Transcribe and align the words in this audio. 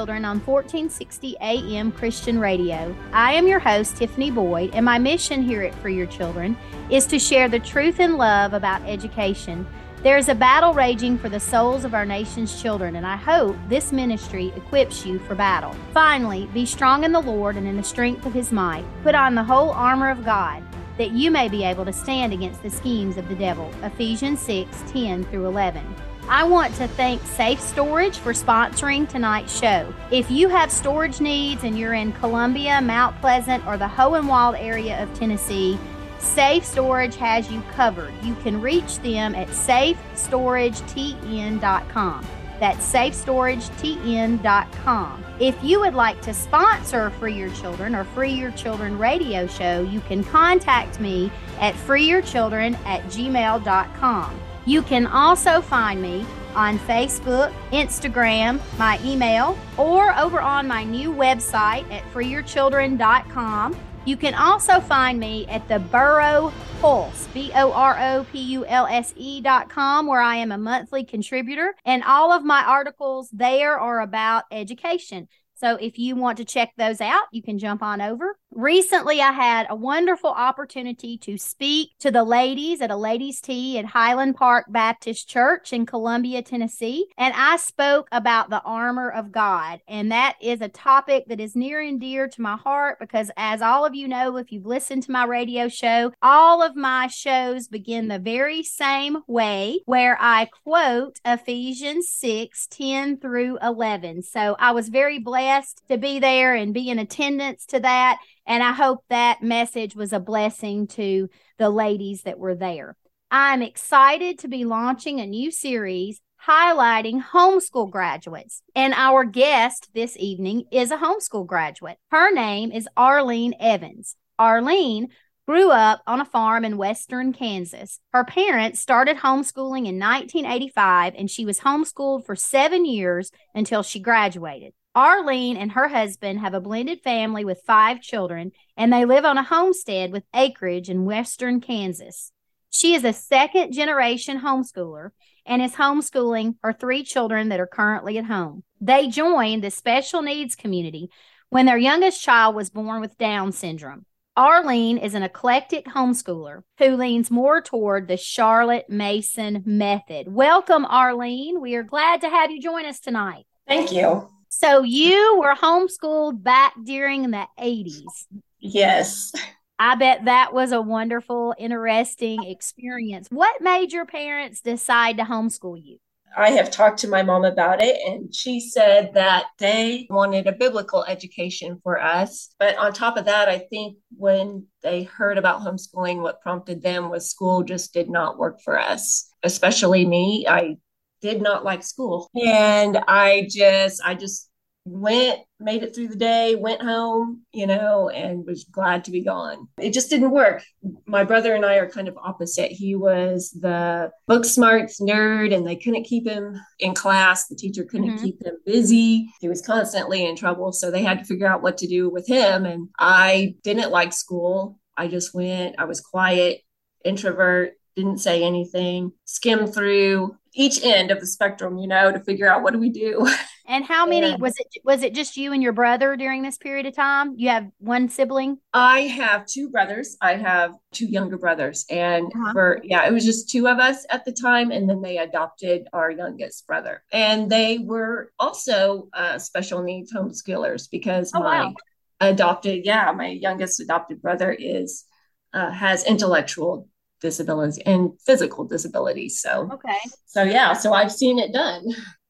Children 0.00 0.24
on 0.24 0.40
1460 0.40 1.36
AM 1.42 1.92
Christian 1.92 2.40
Radio. 2.40 2.96
I 3.12 3.34
am 3.34 3.46
your 3.46 3.58
host, 3.58 3.98
Tiffany 3.98 4.30
Boyd, 4.30 4.70
and 4.72 4.82
my 4.82 4.98
mission 4.98 5.42
here 5.42 5.60
at 5.60 5.74
Free 5.74 5.94
Your 5.94 6.06
Children 6.06 6.56
is 6.88 7.04
to 7.08 7.18
share 7.18 7.50
the 7.50 7.58
truth 7.58 8.00
and 8.00 8.16
love 8.16 8.54
about 8.54 8.80
education. 8.88 9.66
There 10.02 10.16
is 10.16 10.30
a 10.30 10.34
battle 10.34 10.72
raging 10.72 11.18
for 11.18 11.28
the 11.28 11.38
souls 11.38 11.84
of 11.84 11.92
our 11.92 12.06
nation's 12.06 12.62
children, 12.62 12.96
and 12.96 13.06
I 13.06 13.16
hope 13.16 13.58
this 13.68 13.92
ministry 13.92 14.54
equips 14.56 15.04
you 15.04 15.18
for 15.18 15.34
battle. 15.34 15.76
Finally, 15.92 16.48
be 16.54 16.64
strong 16.64 17.04
in 17.04 17.12
the 17.12 17.20
Lord 17.20 17.58
and 17.58 17.68
in 17.68 17.76
the 17.76 17.82
strength 17.82 18.24
of 18.24 18.32
his 18.32 18.52
might. 18.52 18.86
Put 19.02 19.14
on 19.14 19.34
the 19.34 19.44
whole 19.44 19.68
armor 19.68 20.08
of 20.08 20.24
God 20.24 20.62
that 20.96 21.10
you 21.10 21.30
may 21.30 21.50
be 21.50 21.62
able 21.62 21.84
to 21.84 21.92
stand 21.92 22.32
against 22.32 22.62
the 22.62 22.70
schemes 22.70 23.18
of 23.18 23.28
the 23.28 23.34
devil. 23.34 23.70
Ephesians 23.82 24.40
6 24.40 24.82
10 24.90 25.24
through 25.24 25.46
11. 25.46 25.84
I 26.30 26.44
want 26.44 26.74
to 26.76 26.86
thank 26.86 27.20
Safe 27.22 27.60
Storage 27.60 28.18
for 28.18 28.32
sponsoring 28.32 29.08
tonight's 29.08 29.58
show. 29.58 29.92
If 30.12 30.30
you 30.30 30.48
have 30.48 30.70
storage 30.70 31.20
needs 31.20 31.64
and 31.64 31.76
you're 31.76 31.94
in 31.94 32.12
Columbia, 32.12 32.80
Mount 32.80 33.20
Pleasant, 33.20 33.66
or 33.66 33.76
the 33.76 33.88
Hohenwald 33.88 34.56
area 34.56 35.02
of 35.02 35.12
Tennessee, 35.12 35.76
Safe 36.20 36.64
Storage 36.64 37.16
has 37.16 37.50
you 37.50 37.60
covered. 37.72 38.14
You 38.22 38.36
can 38.36 38.60
reach 38.60 39.00
them 39.00 39.34
at 39.34 39.48
safestoragetn.com. 39.48 42.26
That's 42.60 42.92
safestoragetn.com. 42.92 45.24
If 45.40 45.64
you 45.64 45.80
would 45.80 45.94
like 45.94 46.22
to 46.22 46.32
sponsor 46.32 47.10
Free 47.10 47.34
Your 47.34 47.50
Children 47.54 47.96
or 47.96 48.04
Free 48.04 48.34
Your 48.34 48.52
Children 48.52 48.98
radio 48.98 49.48
show, 49.48 49.82
you 49.82 49.98
can 50.02 50.22
contact 50.22 51.00
me 51.00 51.32
at 51.58 51.74
freeyourchildren 51.74 52.78
at 52.86 53.02
gmail.com. 53.06 54.40
You 54.70 54.82
can 54.82 55.08
also 55.08 55.60
find 55.60 56.00
me 56.00 56.24
on 56.54 56.78
Facebook, 56.78 57.52
Instagram, 57.72 58.60
my 58.78 59.00
email, 59.04 59.58
or 59.76 60.16
over 60.16 60.40
on 60.40 60.68
my 60.68 60.84
new 60.84 61.12
website 61.12 61.90
at 61.90 62.04
freeyourchildren.com. 62.12 63.76
You 64.04 64.16
can 64.16 64.34
also 64.34 64.78
find 64.78 65.18
me 65.18 65.44
at 65.48 65.66
the 65.66 65.80
Boro 65.80 66.52
Pulse, 66.80 67.26
B 67.34 67.50
O 67.56 67.72
R 67.72 67.98
O 67.98 68.26
P 68.30 68.38
U 68.38 68.64
L 68.64 68.86
S 68.86 69.12
E 69.16 69.40
dot 69.40 69.68
com, 69.68 70.06
where 70.06 70.20
I 70.20 70.36
am 70.36 70.52
a 70.52 70.58
monthly 70.58 71.02
contributor. 71.02 71.74
And 71.84 72.04
all 72.04 72.30
of 72.30 72.44
my 72.44 72.62
articles 72.62 73.28
there 73.32 73.76
are 73.76 74.00
about 74.00 74.44
education. 74.52 75.26
So 75.56 75.74
if 75.76 75.98
you 75.98 76.14
want 76.14 76.38
to 76.38 76.44
check 76.44 76.74
those 76.78 77.00
out, 77.00 77.24
you 77.32 77.42
can 77.42 77.58
jump 77.58 77.82
on 77.82 78.00
over. 78.00 78.38
Recently, 78.60 79.22
I 79.22 79.32
had 79.32 79.68
a 79.70 79.74
wonderful 79.74 80.28
opportunity 80.28 81.16
to 81.16 81.38
speak 81.38 81.92
to 82.00 82.10
the 82.10 82.24
ladies 82.24 82.82
at 82.82 82.90
a 82.90 82.96
ladies' 82.96 83.40
tea 83.40 83.78
at 83.78 83.86
Highland 83.86 84.36
Park 84.36 84.66
Baptist 84.68 85.26
Church 85.26 85.72
in 85.72 85.86
Columbia, 85.86 86.42
Tennessee. 86.42 87.06
And 87.16 87.32
I 87.34 87.56
spoke 87.56 88.06
about 88.12 88.50
the 88.50 88.60
armor 88.60 89.08
of 89.08 89.32
God. 89.32 89.80
And 89.88 90.12
that 90.12 90.36
is 90.42 90.60
a 90.60 90.68
topic 90.68 91.24
that 91.28 91.40
is 91.40 91.56
near 91.56 91.80
and 91.80 91.98
dear 91.98 92.28
to 92.28 92.42
my 92.42 92.56
heart 92.56 92.98
because, 93.00 93.30
as 93.34 93.62
all 93.62 93.86
of 93.86 93.94
you 93.94 94.06
know, 94.06 94.36
if 94.36 94.52
you've 94.52 94.66
listened 94.66 95.04
to 95.04 95.10
my 95.10 95.24
radio 95.24 95.68
show, 95.68 96.12
all 96.20 96.60
of 96.60 96.76
my 96.76 97.06
shows 97.06 97.66
begin 97.66 98.08
the 98.08 98.18
very 98.18 98.62
same 98.62 99.22
way 99.26 99.80
where 99.86 100.18
I 100.20 100.50
quote 100.64 101.18
Ephesians 101.24 102.10
6 102.10 102.66
10 102.66 103.20
through 103.20 103.56
11. 103.62 104.20
So 104.20 104.54
I 104.58 104.72
was 104.72 104.90
very 104.90 105.18
blessed 105.18 105.80
to 105.88 105.96
be 105.96 106.18
there 106.18 106.54
and 106.54 106.74
be 106.74 106.90
in 106.90 106.98
attendance 106.98 107.64
to 107.64 107.80
that. 107.80 108.18
And 108.50 108.64
I 108.64 108.72
hope 108.72 109.04
that 109.10 109.44
message 109.44 109.94
was 109.94 110.12
a 110.12 110.18
blessing 110.18 110.88
to 110.88 111.30
the 111.56 111.70
ladies 111.70 112.22
that 112.22 112.40
were 112.40 112.56
there. 112.56 112.96
I'm 113.30 113.62
excited 113.62 114.40
to 114.40 114.48
be 114.48 114.64
launching 114.64 115.20
a 115.20 115.26
new 115.26 115.52
series 115.52 116.20
highlighting 116.48 117.22
homeschool 117.22 117.92
graduates. 117.92 118.62
And 118.74 118.92
our 118.94 119.22
guest 119.22 119.90
this 119.94 120.16
evening 120.18 120.64
is 120.72 120.90
a 120.90 120.96
homeschool 120.96 121.46
graduate. 121.46 121.98
Her 122.10 122.32
name 122.32 122.72
is 122.72 122.88
Arlene 122.96 123.54
Evans. 123.60 124.16
Arlene 124.36 125.10
grew 125.46 125.70
up 125.70 126.02
on 126.08 126.20
a 126.20 126.24
farm 126.24 126.64
in 126.64 126.76
western 126.76 127.32
Kansas. 127.32 128.00
Her 128.12 128.24
parents 128.24 128.80
started 128.80 129.18
homeschooling 129.18 129.86
in 129.86 130.00
1985 130.00 131.14
and 131.16 131.30
she 131.30 131.44
was 131.44 131.60
homeschooled 131.60 132.26
for 132.26 132.34
seven 132.34 132.84
years 132.84 133.30
until 133.54 133.84
she 133.84 134.00
graduated. 134.00 134.72
Arlene 134.94 135.56
and 135.56 135.72
her 135.72 135.88
husband 135.88 136.40
have 136.40 136.54
a 136.54 136.60
blended 136.60 137.00
family 137.02 137.44
with 137.44 137.62
five 137.66 138.00
children, 138.00 138.50
and 138.76 138.92
they 138.92 139.04
live 139.04 139.24
on 139.24 139.38
a 139.38 139.42
homestead 139.42 140.10
with 140.10 140.24
acreage 140.34 140.90
in 140.90 141.04
western 141.04 141.60
Kansas. 141.60 142.32
She 142.70 142.94
is 142.94 143.04
a 143.04 143.12
second 143.12 143.72
generation 143.72 144.40
homeschooler 144.40 145.10
and 145.46 145.62
is 145.62 145.74
homeschooling 145.74 146.56
her 146.62 146.72
three 146.72 147.02
children 147.02 147.48
that 147.48 147.60
are 147.60 147.66
currently 147.66 148.18
at 148.18 148.24
home. 148.24 148.64
They 148.80 149.08
joined 149.08 149.62
the 149.62 149.70
special 149.70 150.22
needs 150.22 150.54
community 150.54 151.10
when 151.50 151.66
their 151.66 151.78
youngest 151.78 152.22
child 152.22 152.54
was 152.54 152.70
born 152.70 153.00
with 153.00 153.18
Down 153.18 153.52
syndrome. 153.52 154.06
Arlene 154.36 154.98
is 154.98 155.14
an 155.14 155.22
eclectic 155.22 155.84
homeschooler 155.86 156.62
who 156.78 156.96
leans 156.96 157.30
more 157.30 157.60
toward 157.60 158.08
the 158.08 158.16
Charlotte 158.16 158.88
Mason 158.88 159.62
method. 159.66 160.28
Welcome, 160.28 160.84
Arlene. 160.86 161.60
We 161.60 161.74
are 161.74 161.82
glad 161.82 162.20
to 162.22 162.30
have 162.30 162.50
you 162.50 162.60
join 162.60 162.86
us 162.86 163.00
tonight. 163.00 163.46
Thank 163.66 163.92
you. 163.92 164.30
So 164.60 164.82
you 164.82 165.38
were 165.38 165.54
homeschooled 165.54 166.42
back 166.42 166.74
during 166.84 167.30
the 167.30 167.46
80s. 167.58 168.26
Yes. 168.58 169.32
I 169.78 169.94
bet 169.94 170.26
that 170.26 170.52
was 170.52 170.72
a 170.72 170.82
wonderful, 170.82 171.54
interesting 171.58 172.44
experience. 172.44 173.26
What 173.30 173.62
made 173.62 173.90
your 173.90 174.04
parents 174.04 174.60
decide 174.60 175.16
to 175.16 175.22
homeschool 175.22 175.82
you? 175.82 175.96
I 176.36 176.50
have 176.50 176.70
talked 176.70 176.98
to 176.98 177.08
my 177.08 177.22
mom 177.22 177.46
about 177.46 177.82
it, 177.82 177.96
and 178.06 178.34
she 178.34 178.60
said 178.60 179.14
that 179.14 179.46
they 179.58 180.06
wanted 180.10 180.46
a 180.46 180.52
biblical 180.52 181.04
education 181.04 181.80
for 181.82 181.98
us. 181.98 182.54
But 182.58 182.76
on 182.76 182.92
top 182.92 183.16
of 183.16 183.24
that, 183.24 183.48
I 183.48 183.60
think 183.60 183.96
when 184.14 184.66
they 184.82 185.04
heard 185.04 185.38
about 185.38 185.62
homeschooling, 185.62 186.20
what 186.20 186.42
prompted 186.42 186.82
them 186.82 187.08
was 187.08 187.30
school 187.30 187.62
just 187.62 187.94
did 187.94 188.10
not 188.10 188.38
work 188.38 188.60
for 188.62 188.78
us, 188.78 189.32
especially 189.42 190.04
me. 190.04 190.44
I 190.46 190.76
did 191.22 191.40
not 191.40 191.64
like 191.64 191.82
school. 191.82 192.28
And 192.34 192.98
I 193.08 193.48
just, 193.50 194.02
I 194.04 194.14
just 194.14 194.49
went, 194.84 195.40
made 195.58 195.82
it 195.82 195.94
through 195.94 196.08
the 196.08 196.16
day, 196.16 196.56
went 196.56 196.80
home, 196.80 197.42
you 197.52 197.66
know, 197.66 198.08
and 198.08 198.46
was 198.46 198.64
glad 198.64 199.04
to 199.04 199.10
be 199.10 199.22
gone. 199.22 199.68
It 199.78 199.92
just 199.92 200.10
didn't 200.10 200.30
work. 200.30 200.64
My 201.06 201.24
brother 201.24 201.54
and 201.54 201.64
I 201.64 201.76
are 201.76 201.88
kind 201.88 202.08
of 202.08 202.16
opposite. 202.16 202.72
He 202.72 202.94
was 202.94 203.50
the 203.50 204.10
book 204.26 204.44
smarts 204.44 205.00
nerd, 205.00 205.54
and 205.54 205.66
they 205.66 205.76
couldn't 205.76 206.04
keep 206.04 206.26
him 206.26 206.58
in 206.78 206.94
class. 206.94 207.46
The 207.46 207.56
teacher 207.56 207.84
couldn't 207.84 208.16
mm-hmm. 208.16 208.24
keep 208.24 208.44
him 208.44 208.56
busy. 208.64 209.28
He 209.40 209.48
was 209.48 209.62
constantly 209.62 210.24
in 210.26 210.36
trouble. 210.36 210.72
So 210.72 210.90
they 210.90 211.02
had 211.02 211.18
to 211.18 211.24
figure 211.24 211.46
out 211.46 211.62
what 211.62 211.78
to 211.78 211.86
do 211.86 212.08
with 212.08 212.26
him. 212.26 212.64
And 212.64 212.88
I 212.98 213.56
didn't 213.62 213.92
like 213.92 214.12
school. 214.12 214.78
I 214.96 215.08
just 215.08 215.34
went, 215.34 215.76
I 215.78 215.84
was 215.84 216.00
quiet, 216.00 216.60
introvert, 217.04 217.72
didn't 217.96 218.18
say 218.18 218.42
anything, 218.42 219.12
skimmed 219.24 219.74
through 219.74 220.36
each 220.54 220.82
end 220.82 221.10
of 221.10 221.20
the 221.20 221.26
spectrum, 221.26 221.78
you 221.78 221.86
know, 221.86 222.10
to 222.12 222.20
figure 222.20 222.50
out 222.50 222.62
what 222.62 222.72
do 222.72 222.78
we 222.78 222.90
do. 222.90 223.26
And 223.70 223.84
how 223.84 224.04
many 224.04 224.32
and 224.32 224.42
was 224.42 224.54
it 224.58 224.66
was 224.82 225.04
it 225.04 225.14
just 225.14 225.36
you 225.36 225.52
and 225.52 225.62
your 225.62 225.72
brother 225.72 226.16
during 226.16 226.42
this 226.42 226.58
period 226.58 226.86
of 226.86 226.96
time? 226.96 227.34
You 227.36 227.50
have 227.50 227.70
one 227.78 228.08
sibling? 228.08 228.58
I 228.72 229.02
have 229.02 229.46
two 229.46 229.70
brothers. 229.70 230.16
I 230.20 230.34
have 230.34 230.74
two 230.90 231.06
younger 231.06 231.38
brothers. 231.38 231.86
And 231.88 232.26
uh-huh. 232.26 232.52
for 232.52 232.80
yeah, 232.82 233.06
it 233.06 233.12
was 233.12 233.24
just 233.24 233.48
two 233.48 233.68
of 233.68 233.78
us 233.78 234.04
at 234.10 234.24
the 234.24 234.32
time 234.32 234.72
and 234.72 234.90
then 234.90 235.02
they 235.02 235.18
adopted 235.18 235.86
our 235.92 236.10
youngest 236.10 236.66
brother. 236.66 237.04
And 237.12 237.48
they 237.48 237.78
were 237.78 238.32
also 238.40 239.08
uh, 239.12 239.38
special 239.38 239.84
needs 239.84 240.12
homeschoolers 240.12 240.90
because 240.90 241.30
oh, 241.32 241.38
my 241.38 241.66
wow. 241.66 241.74
adopted 242.18 242.84
yeah, 242.84 243.12
my 243.12 243.28
youngest 243.28 243.78
adopted 243.78 244.20
brother 244.20 244.50
is 244.50 245.04
uh, 245.52 245.70
has 245.70 246.04
intellectual 246.06 246.88
disabilities 247.20 247.78
and 247.86 248.10
physical 248.24 248.64
disabilities. 248.64 249.40
So, 249.40 249.68
okay. 249.72 249.98
So, 250.26 250.42
yeah, 250.42 250.72
so 250.72 250.92
I've 250.92 251.12
seen 251.12 251.38
it 251.38 251.52
done. 251.52 251.84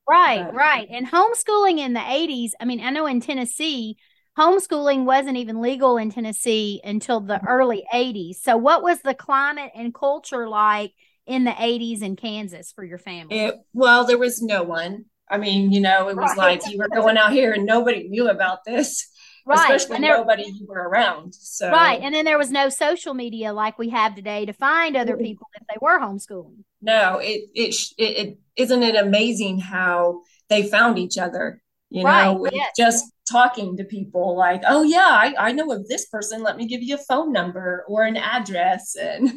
Right, 0.08 0.44
but, 0.44 0.54
right. 0.54 0.88
And 0.90 1.06
homeschooling 1.06 1.78
in 1.78 1.92
the 1.92 2.00
80s, 2.00 2.50
I 2.60 2.64
mean, 2.64 2.80
I 2.80 2.90
know 2.90 3.06
in 3.06 3.20
Tennessee, 3.20 3.96
homeschooling 4.38 5.04
wasn't 5.04 5.36
even 5.36 5.60
legal 5.60 5.96
in 5.96 6.10
Tennessee 6.10 6.80
until 6.82 7.20
the 7.20 7.34
mm-hmm. 7.34 7.48
early 7.48 7.84
80s. 7.92 8.36
So, 8.36 8.56
what 8.56 8.82
was 8.82 9.00
the 9.02 9.14
climate 9.14 9.70
and 9.74 9.94
culture 9.94 10.48
like 10.48 10.92
in 11.26 11.44
the 11.44 11.52
80s 11.52 12.02
in 12.02 12.16
Kansas 12.16 12.72
for 12.72 12.84
your 12.84 12.98
family? 12.98 13.38
It, 13.38 13.54
well, 13.72 14.04
there 14.04 14.18
was 14.18 14.42
no 14.42 14.62
one. 14.62 15.04
I 15.28 15.38
mean, 15.38 15.70
you 15.70 15.80
know, 15.80 16.08
it 16.08 16.16
was 16.16 16.36
right. 16.36 16.60
like 16.60 16.72
you 16.72 16.78
were 16.78 16.88
going 16.88 17.16
out 17.16 17.30
here 17.30 17.52
and 17.52 17.64
nobody 17.64 18.08
knew 18.08 18.28
about 18.28 18.64
this 18.64 19.08
right. 19.46 19.58
especially 19.58 19.96
and 19.96 20.04
there, 20.04 20.16
nobody 20.16 20.44
you 20.44 20.66
were 20.66 20.88
around. 20.88 21.34
So 21.34 21.70
right, 21.70 22.00
and 22.00 22.14
then 22.14 22.24
there 22.24 22.38
was 22.38 22.50
no 22.50 22.68
social 22.68 23.14
media 23.14 23.52
like 23.52 23.78
we 23.78 23.90
have 23.90 24.14
today 24.14 24.46
to 24.46 24.52
find 24.52 24.96
other 24.96 25.14
mm-hmm. 25.14 25.24
people 25.24 25.48
if 25.54 25.66
they 25.68 25.78
were 25.80 25.98
homeschooling. 25.98 26.64
No, 26.82 27.18
it 27.18 27.50
it 27.54 27.74
it, 27.98 28.02
it 28.02 28.38
isn't 28.56 28.82
it 28.82 28.96
amazing 28.96 29.60
how 29.60 30.22
they 30.48 30.68
found 30.68 30.98
each 30.98 31.18
other. 31.18 31.62
You 31.90 32.04
right. 32.04 32.24
know, 32.24 32.48
yes. 32.52 32.70
just 32.76 33.12
talking 33.30 33.76
to 33.76 33.84
people 33.84 34.36
like, 34.36 34.62
oh 34.66 34.82
yeah, 34.82 35.08
I, 35.08 35.34
I 35.38 35.52
know 35.52 35.72
of 35.72 35.88
this 35.88 36.06
person. 36.06 36.42
Let 36.42 36.56
me 36.56 36.66
give 36.66 36.82
you 36.82 36.94
a 36.94 36.98
phone 36.98 37.32
number 37.32 37.84
or 37.88 38.04
an 38.04 38.16
address, 38.16 38.96
and 38.96 39.30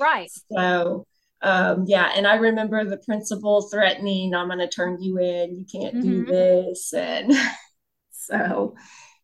right. 0.00 0.30
So 0.52 1.06
um, 1.42 1.84
yeah, 1.86 2.12
and 2.16 2.26
I 2.26 2.36
remember 2.36 2.84
the 2.84 2.96
principal 2.98 3.68
threatening, 3.68 4.34
"I'm 4.34 4.48
going 4.48 4.58
to 4.58 4.68
turn 4.68 5.00
you 5.00 5.18
in. 5.18 5.56
You 5.56 5.64
can't 5.70 5.94
mm-hmm. 5.94 6.08
do 6.08 6.24
this," 6.24 6.92
and 6.92 7.32
so 8.10 8.74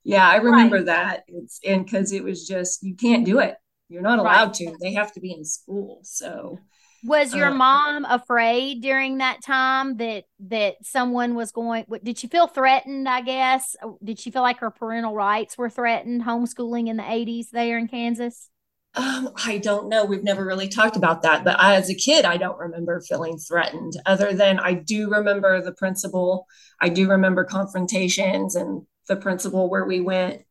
yeah, 0.05 0.29
I 0.29 0.37
remember 0.37 0.77
right. 0.77 0.87
that. 0.87 1.25
It's 1.27 1.61
and 1.65 1.85
because 1.85 2.13
it 2.13 2.25
was 2.25 2.47
just 2.47 2.83
you 2.83 2.95
can't 2.95 3.25
do 3.25 3.39
it. 3.39 3.57
You're 3.89 4.03
not 4.03 4.19
allowed 4.19 4.47
right. 4.47 4.55
to. 4.55 4.77
They 4.81 4.95
have 4.95 5.13
to 5.13 5.21
be 5.21 5.33
in 5.33 5.45
school. 5.45 6.01
So 6.03 6.59
was 7.05 7.35
your 7.35 7.49
uh, 7.49 7.55
mom 7.55 8.05
afraid 8.05 8.81
during 8.81 9.19
that 9.19 9.43
time 9.45 9.97
that 9.97 10.25
that 10.39 10.77
someone 10.83 11.35
was 11.35 11.51
going 11.51 11.85
did 12.03 12.19
she 12.19 12.27
feel 12.27 12.47
threatened 12.47 13.09
i 13.09 13.21
guess 13.21 13.77
did 14.03 14.19
she 14.19 14.31
feel 14.31 14.43
like 14.43 14.59
her 14.59 14.71
parental 14.71 15.15
rights 15.15 15.59
were 15.59 15.71
threatened 15.71 16.25
homeschooling 16.25 16.89
in 16.89 16.97
the 16.97 17.03
80s 17.03 17.51
there 17.51 17.79
in 17.79 17.89
kansas 17.89 18.49
um, 18.95 19.31
i 19.45 19.59
don't 19.59 19.89
know 19.89 20.05
we've 20.05 20.25
never 20.25 20.45
really 20.45 20.69
talked 20.69 20.97
about 20.97 21.23
that 21.23 21.45
but 21.45 21.59
I, 21.59 21.75
as 21.75 21.91
a 21.91 21.95
kid 21.95 22.25
i 22.25 22.37
don't 22.37 22.59
remember 22.59 23.01
feeling 23.01 23.37
threatened 23.37 23.95
other 24.07 24.33
than 24.33 24.61
i 24.61 24.75
do 24.75 25.11
remember 25.11 25.61
the 25.61 25.73
principal 25.73 26.47
i 26.81 26.89
do 26.89 27.09
remember 27.09 27.45
confrontations 27.45 28.55
and 28.55 28.87
the 29.09 29.17
principal 29.17 29.69
where 29.69 29.85
we 29.85 30.01
went 30.01 30.43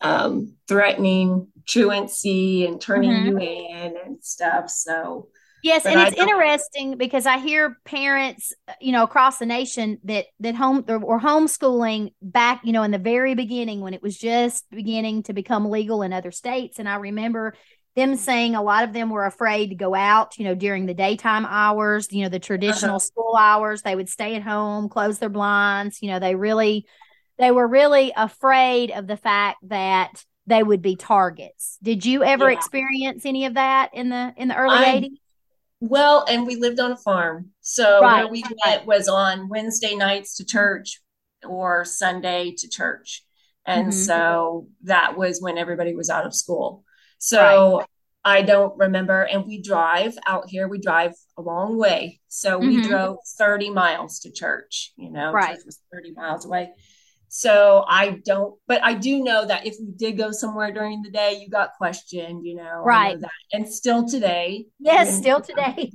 um, 0.00 0.54
threatening 0.66 1.48
truancy 1.66 2.66
and 2.66 2.80
turning 2.80 3.10
mm-hmm. 3.10 3.38
you 3.38 3.66
in 3.66 3.96
and 4.04 4.18
stuff 4.22 4.70
so 4.70 5.28
Yes, 5.62 5.82
but 5.82 5.96
and 5.96 6.08
it's 6.08 6.16
interesting 6.16 6.96
because 6.96 7.26
I 7.26 7.38
hear 7.38 7.78
parents, 7.84 8.52
you 8.80 8.92
know, 8.92 9.02
across 9.02 9.38
the 9.38 9.46
nation 9.46 9.98
that 10.04 10.26
that 10.40 10.54
home 10.54 10.84
or 10.88 11.20
homeschooling 11.20 12.12
back, 12.22 12.60
you 12.64 12.72
know, 12.72 12.84
in 12.84 12.90
the 12.90 12.98
very 12.98 13.34
beginning 13.34 13.80
when 13.80 13.94
it 13.94 14.02
was 14.02 14.16
just 14.16 14.70
beginning 14.70 15.24
to 15.24 15.32
become 15.32 15.68
legal 15.68 16.02
in 16.02 16.12
other 16.12 16.30
states. 16.30 16.78
And 16.78 16.88
I 16.88 16.96
remember 16.96 17.54
them 17.96 18.14
saying 18.14 18.54
a 18.54 18.62
lot 18.62 18.84
of 18.84 18.92
them 18.92 19.10
were 19.10 19.26
afraid 19.26 19.70
to 19.70 19.74
go 19.74 19.94
out, 19.94 20.38
you 20.38 20.44
know, 20.44 20.54
during 20.54 20.86
the 20.86 20.94
daytime 20.94 21.44
hours, 21.44 22.12
you 22.12 22.22
know, 22.22 22.28
the 22.28 22.38
traditional 22.38 22.96
uh-huh. 22.96 22.98
school 23.00 23.36
hours. 23.36 23.82
They 23.82 23.96
would 23.96 24.08
stay 24.08 24.36
at 24.36 24.42
home, 24.42 24.88
close 24.88 25.18
their 25.18 25.28
blinds. 25.28 26.00
You 26.00 26.10
know, 26.12 26.20
they 26.20 26.36
really, 26.36 26.86
they 27.38 27.50
were 27.50 27.66
really 27.66 28.12
afraid 28.16 28.90
of 28.90 29.06
the 29.06 29.16
fact 29.16 29.58
that 29.68 30.24
they 30.46 30.62
would 30.62 30.82
be 30.82 30.96
targets. 30.96 31.78
Did 31.82 32.04
you 32.04 32.24
ever 32.24 32.50
yeah. 32.50 32.56
experience 32.56 33.26
any 33.26 33.44
of 33.44 33.54
that 33.54 33.90
in 33.92 34.08
the 34.08 34.32
in 34.36 34.48
the 34.48 34.56
early 34.56 34.76
80s? 34.76 35.10
Well, 35.80 36.24
and 36.28 36.46
we 36.46 36.56
lived 36.56 36.80
on 36.80 36.92
a 36.92 36.96
farm. 36.96 37.50
So 37.60 38.00
right. 38.00 38.24
where 38.24 38.32
we 38.32 38.42
went 38.64 38.86
was 38.86 39.08
on 39.08 39.48
Wednesday 39.48 39.94
nights 39.94 40.36
to 40.36 40.44
church 40.44 41.00
or 41.46 41.84
Sunday 41.84 42.54
to 42.58 42.68
church. 42.68 43.24
And 43.64 43.88
mm-hmm. 43.88 43.98
so 43.98 44.68
that 44.84 45.16
was 45.16 45.40
when 45.40 45.58
everybody 45.58 45.94
was 45.94 46.10
out 46.10 46.26
of 46.26 46.34
school. 46.34 46.84
So 47.18 47.78
right. 47.78 47.86
I 48.24 48.42
don't 48.42 48.76
remember. 48.78 49.22
And 49.22 49.46
we 49.46 49.62
drive 49.62 50.16
out 50.26 50.48
here, 50.48 50.66
we 50.66 50.80
drive 50.80 51.12
a 51.36 51.42
long 51.42 51.76
way. 51.76 52.20
So 52.28 52.58
mm-hmm. 52.58 52.68
we 52.68 52.82
drove 52.82 53.18
30 53.36 53.70
miles 53.70 54.20
to 54.20 54.32
church, 54.32 54.92
you 54.96 55.10
know, 55.10 55.32
right. 55.32 55.54
church 55.54 55.64
was 55.66 55.80
30 55.92 56.12
miles 56.12 56.44
away. 56.44 56.72
So 57.30 57.84
I 57.86 58.20
don't, 58.24 58.54
but 58.66 58.82
I 58.82 58.94
do 58.94 59.22
know 59.22 59.46
that 59.46 59.66
if 59.66 59.76
we 59.78 59.92
did 59.92 60.16
go 60.16 60.32
somewhere 60.32 60.72
during 60.72 61.02
the 61.02 61.10
day, 61.10 61.38
you 61.40 61.50
got 61.50 61.74
questioned, 61.74 62.46
you 62.46 62.56
know, 62.56 62.82
right? 62.84 63.20
Know 63.20 63.28
and 63.52 63.68
still 63.68 64.08
today, 64.08 64.66
yes, 64.80 65.14
still 65.14 65.40
today, 65.40 65.92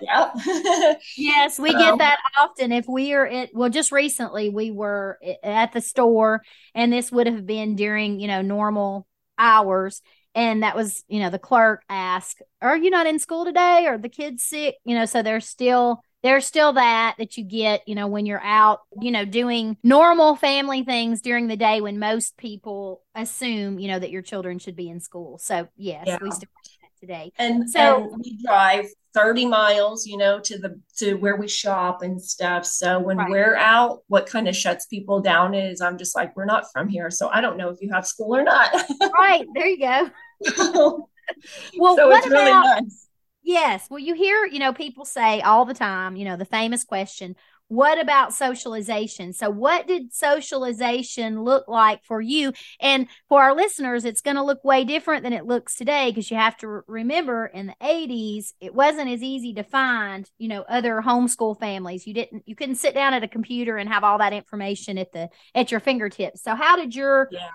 yeah, 0.00 0.30
yes, 1.16 1.58
we 1.58 1.74
get 1.74 1.98
that 1.98 2.18
often. 2.40 2.70
If 2.70 2.86
we 2.86 3.12
are 3.14 3.26
at, 3.26 3.50
well, 3.52 3.68
just 3.68 3.90
recently 3.90 4.48
we 4.48 4.70
were 4.70 5.18
at 5.42 5.72
the 5.72 5.80
store, 5.80 6.42
and 6.74 6.92
this 6.92 7.10
would 7.10 7.26
have 7.26 7.46
been 7.46 7.74
during 7.74 8.20
you 8.20 8.28
know 8.28 8.42
normal 8.42 9.08
hours, 9.38 10.02
and 10.36 10.62
that 10.62 10.76
was 10.76 11.02
you 11.08 11.18
know 11.18 11.30
the 11.30 11.38
clerk 11.40 11.82
asked, 11.88 12.42
"Are 12.62 12.76
you 12.76 12.90
not 12.90 13.08
in 13.08 13.18
school 13.18 13.44
today? 13.44 13.86
Are 13.86 13.98
the 13.98 14.08
kids 14.08 14.44
sick?" 14.44 14.76
You 14.84 14.94
know, 14.94 15.04
so 15.04 15.22
they're 15.22 15.40
still 15.40 16.02
there's 16.22 16.46
still 16.46 16.74
that 16.74 17.16
that 17.18 17.36
you 17.36 17.44
get, 17.44 17.86
you 17.88 17.94
know, 17.94 18.06
when 18.06 18.26
you're 18.26 18.42
out, 18.42 18.80
you 19.00 19.10
know, 19.10 19.24
doing 19.24 19.76
normal 19.82 20.36
family 20.36 20.84
things 20.84 21.20
during 21.22 21.48
the 21.48 21.56
day 21.56 21.80
when 21.80 21.98
most 21.98 22.36
people 22.36 23.02
assume, 23.14 23.78
you 23.78 23.88
know, 23.88 23.98
that 23.98 24.10
your 24.10 24.22
children 24.22 24.58
should 24.58 24.76
be 24.76 24.88
in 24.88 25.00
school. 25.00 25.38
So 25.38 25.68
yes, 25.76 26.04
yeah. 26.06 26.18
we 26.20 26.30
still 26.30 26.48
that 26.82 27.00
today. 27.00 27.32
And 27.38 27.70
so 27.70 28.12
and 28.12 28.22
we 28.22 28.38
drive 28.44 28.86
30 29.14 29.46
miles, 29.46 30.06
you 30.06 30.16
know, 30.18 30.40
to 30.40 30.58
the 30.58 30.78
to 30.98 31.14
where 31.14 31.36
we 31.36 31.48
shop 31.48 32.02
and 32.02 32.22
stuff. 32.22 32.66
So 32.66 32.98
when 32.98 33.16
right. 33.16 33.30
we're 33.30 33.56
out, 33.56 34.02
what 34.08 34.26
kind 34.26 34.46
of 34.46 34.54
shuts 34.54 34.86
people 34.86 35.20
down 35.20 35.54
is 35.54 35.80
I'm 35.80 35.96
just 35.96 36.14
like, 36.14 36.36
we're 36.36 36.44
not 36.44 36.64
from 36.72 36.88
here. 36.88 37.10
So 37.10 37.28
I 37.28 37.40
don't 37.40 37.56
know 37.56 37.70
if 37.70 37.80
you 37.80 37.90
have 37.92 38.06
school 38.06 38.36
or 38.36 38.42
not. 38.42 38.70
right. 39.18 39.46
There 39.54 39.66
you 39.66 39.78
go. 39.78 40.10
well, 41.78 41.96
so 41.96 42.10
it's 42.12 42.26
really 42.26 42.50
about, 42.50 42.82
nice 42.82 43.09
Yes. 43.42 43.86
Well, 43.90 43.98
you 43.98 44.14
hear, 44.14 44.44
you 44.44 44.58
know, 44.58 44.72
people 44.72 45.04
say 45.04 45.40
all 45.40 45.64
the 45.64 45.74
time, 45.74 46.16
you 46.16 46.24
know, 46.24 46.36
the 46.36 46.44
famous 46.44 46.84
question, 46.84 47.36
what 47.68 48.00
about 48.00 48.34
socialization? 48.34 49.32
So, 49.32 49.48
what 49.48 49.86
did 49.86 50.12
socialization 50.12 51.44
look 51.44 51.68
like 51.68 52.02
for 52.02 52.20
you? 52.20 52.52
And 52.80 53.06
for 53.28 53.44
our 53.44 53.54
listeners, 53.54 54.04
it's 54.04 54.20
going 54.20 54.34
to 54.34 54.42
look 54.42 54.64
way 54.64 54.84
different 54.84 55.22
than 55.22 55.32
it 55.32 55.46
looks 55.46 55.76
today 55.76 56.10
because 56.10 56.32
you 56.32 56.36
have 56.36 56.56
to 56.58 56.82
remember 56.88 57.46
in 57.46 57.68
the 57.68 57.76
80s, 57.80 58.54
it 58.60 58.74
wasn't 58.74 59.08
as 59.08 59.22
easy 59.22 59.54
to 59.54 59.62
find, 59.62 60.28
you 60.36 60.48
know, 60.48 60.62
other 60.62 61.00
homeschool 61.00 61.60
families. 61.60 62.08
You 62.08 62.14
didn't, 62.14 62.42
you 62.44 62.56
couldn't 62.56 62.74
sit 62.74 62.92
down 62.92 63.14
at 63.14 63.22
a 63.22 63.28
computer 63.28 63.76
and 63.76 63.88
have 63.88 64.02
all 64.02 64.18
that 64.18 64.32
information 64.32 64.98
at 64.98 65.12
the, 65.12 65.28
at 65.54 65.70
your 65.70 65.80
fingertips. 65.80 66.42
So, 66.42 66.56
how 66.56 66.74
did 66.74 66.94
your, 66.94 67.28
yeah. 67.30 67.50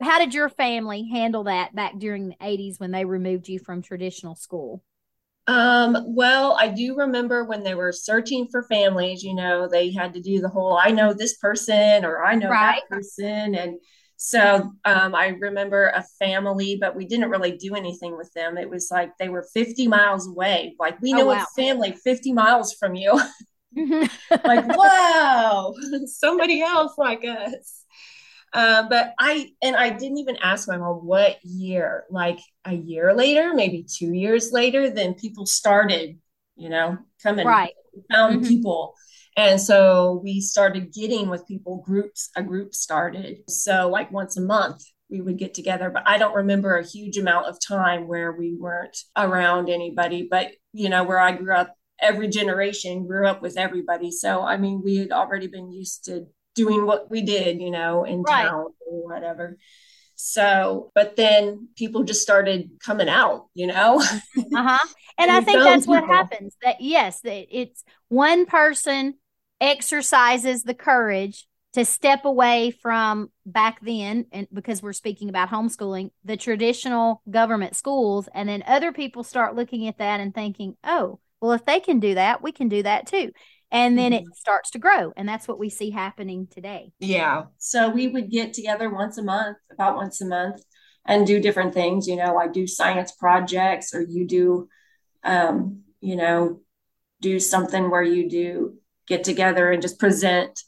How 0.00 0.18
did 0.18 0.34
your 0.34 0.48
family 0.48 1.08
handle 1.12 1.44
that 1.44 1.72
back 1.72 1.96
during 1.96 2.30
the 2.30 2.36
80s 2.40 2.80
when 2.80 2.90
they 2.90 3.04
removed 3.04 3.48
you 3.48 3.60
from 3.60 3.82
traditional 3.82 4.34
school? 4.34 4.82
Um, 5.46 5.96
well, 6.06 6.56
I 6.58 6.68
do 6.68 6.96
remember 6.96 7.44
when 7.44 7.64
they 7.64 7.74
were 7.74 7.92
searching 7.92 8.46
for 8.50 8.62
families, 8.64 9.22
you 9.22 9.34
know, 9.34 9.68
they 9.68 9.90
had 9.90 10.14
to 10.14 10.20
do 10.20 10.40
the 10.40 10.48
whole 10.48 10.76
I 10.76 10.90
know 10.90 11.12
this 11.12 11.36
person 11.38 12.04
or 12.04 12.24
I 12.24 12.34
know 12.36 12.48
right. 12.48 12.80
that 12.88 12.96
person. 12.96 13.54
And 13.56 13.78
so 14.16 14.72
um, 14.84 15.14
I 15.16 15.28
remember 15.40 15.88
a 15.88 16.04
family, 16.20 16.78
but 16.80 16.94
we 16.94 17.06
didn't 17.06 17.30
really 17.30 17.56
do 17.56 17.74
anything 17.74 18.16
with 18.16 18.32
them. 18.34 18.56
It 18.56 18.70
was 18.70 18.88
like 18.90 19.10
they 19.18 19.28
were 19.28 19.46
50 19.52 19.88
miles 19.88 20.28
away. 20.28 20.76
Like 20.78 21.00
we 21.02 21.12
oh, 21.14 21.16
know 21.16 21.24
oh, 21.24 21.34
wow. 21.34 21.42
a 21.42 21.60
family 21.60 21.92
50 21.92 22.32
miles 22.32 22.74
from 22.74 22.94
you. 22.94 23.20
like, 24.44 24.76
wow, 24.76 25.72
somebody 26.04 26.60
else 26.60 26.92
like 26.98 27.24
us. 27.24 27.81
Uh, 28.54 28.86
but 28.88 29.14
I 29.18 29.50
and 29.62 29.76
I 29.76 29.90
didn't 29.90 30.18
even 30.18 30.36
ask 30.42 30.68
my 30.68 30.76
mom 30.76 31.06
what 31.06 31.38
year. 31.42 32.04
Like 32.10 32.38
a 32.64 32.74
year 32.74 33.14
later, 33.14 33.54
maybe 33.54 33.86
two 33.88 34.12
years 34.12 34.52
later, 34.52 34.90
then 34.90 35.14
people 35.14 35.46
started, 35.46 36.18
you 36.56 36.68
know, 36.68 36.98
coming 37.22 37.46
right. 37.46 37.72
Found 38.10 38.40
mm-hmm. 38.40 38.48
people, 38.48 38.94
and 39.36 39.60
so 39.60 40.20
we 40.22 40.40
started 40.40 40.92
getting 40.92 41.28
with 41.28 41.46
people. 41.46 41.82
Groups, 41.84 42.30
a 42.36 42.42
group 42.42 42.74
started. 42.74 43.38
So 43.48 43.88
like 43.88 44.10
once 44.10 44.36
a 44.36 44.42
month, 44.42 44.82
we 45.10 45.20
would 45.20 45.38
get 45.38 45.54
together. 45.54 45.90
But 45.90 46.04
I 46.06 46.18
don't 46.18 46.34
remember 46.34 46.76
a 46.76 46.86
huge 46.86 47.18
amount 47.18 47.46
of 47.46 47.58
time 47.66 48.06
where 48.06 48.32
we 48.32 48.54
weren't 48.58 48.96
around 49.16 49.70
anybody. 49.70 50.28
But 50.30 50.52
you 50.72 50.90
know, 50.90 51.04
where 51.04 51.18
I 51.18 51.32
grew 51.32 51.54
up, 51.54 51.74
every 52.00 52.28
generation 52.28 53.06
grew 53.06 53.26
up 53.26 53.40
with 53.40 53.56
everybody. 53.56 54.10
So 54.10 54.42
I 54.42 54.58
mean, 54.58 54.82
we 54.84 54.96
had 54.96 55.12
already 55.12 55.46
been 55.46 55.72
used 55.72 56.04
to 56.06 56.26
doing 56.54 56.86
what 56.86 57.10
we 57.10 57.22
did, 57.22 57.60
you 57.60 57.70
know, 57.70 58.04
in 58.04 58.22
right. 58.22 58.48
town 58.48 58.66
or 58.86 59.08
whatever. 59.08 59.56
So, 60.14 60.92
but 60.94 61.16
then 61.16 61.68
people 61.76 62.04
just 62.04 62.22
started 62.22 62.72
coming 62.84 63.08
out, 63.08 63.46
you 63.54 63.66
know. 63.66 63.96
uh-huh. 64.00 64.78
And, 65.18 65.30
and 65.30 65.30
I 65.30 65.40
think 65.40 65.62
that's 65.62 65.82
people. 65.82 65.94
what 65.94 66.04
happens. 66.04 66.56
That 66.62 66.80
yes, 66.80 67.20
that 67.22 67.46
it's 67.50 67.82
one 68.08 68.46
person 68.46 69.14
exercises 69.60 70.62
the 70.62 70.74
courage 70.74 71.46
to 71.72 71.84
step 71.84 72.24
away 72.24 72.70
from 72.70 73.30
back 73.46 73.80
then 73.80 74.26
and 74.32 74.46
because 74.52 74.82
we're 74.82 74.92
speaking 74.92 75.28
about 75.28 75.48
homeschooling 75.48 76.10
the 76.24 76.36
traditional 76.36 77.22
government 77.30 77.74
schools 77.74 78.28
and 78.34 78.48
then 78.48 78.62
other 78.66 78.92
people 78.92 79.22
start 79.22 79.54
looking 79.54 79.88
at 79.88 79.98
that 79.98 80.20
and 80.20 80.34
thinking 80.34 80.76
oh 80.84 81.18
well 81.40 81.52
if 81.52 81.64
they 81.64 81.80
can 81.80 81.98
do 81.98 82.14
that 82.14 82.42
we 82.42 82.52
can 82.52 82.68
do 82.68 82.82
that 82.82 83.06
too 83.06 83.30
and 83.72 83.98
then 83.98 84.12
mm-hmm. 84.12 84.28
it 84.28 84.36
starts 84.36 84.70
to 84.70 84.78
grow 84.78 85.12
and 85.16 85.28
that's 85.28 85.48
what 85.48 85.58
we 85.58 85.70
see 85.70 85.90
happening 85.90 86.46
today. 86.46 86.92
Yeah. 87.00 87.44
So 87.58 87.88
we 87.88 88.06
would 88.06 88.30
get 88.30 88.52
together 88.52 88.88
once 88.88 89.18
a 89.18 89.22
month 89.22 89.56
about 89.72 89.96
once 89.96 90.20
a 90.20 90.26
month 90.26 90.62
and 91.06 91.26
do 91.26 91.40
different 91.40 91.74
things. 91.74 92.06
You 92.06 92.16
know 92.16 92.34
like 92.34 92.52
do 92.52 92.66
science 92.66 93.12
projects 93.12 93.94
or 93.94 94.02
you 94.02 94.26
do 94.26 94.68
um, 95.24 95.80
you 96.00 96.14
know 96.14 96.60
do 97.20 97.40
something 97.40 97.90
where 97.90 98.02
you 98.02 98.28
do 98.28 98.74
get 99.08 99.24
together 99.24 99.72
and 99.72 99.82
just 99.82 99.98
present 99.98 100.60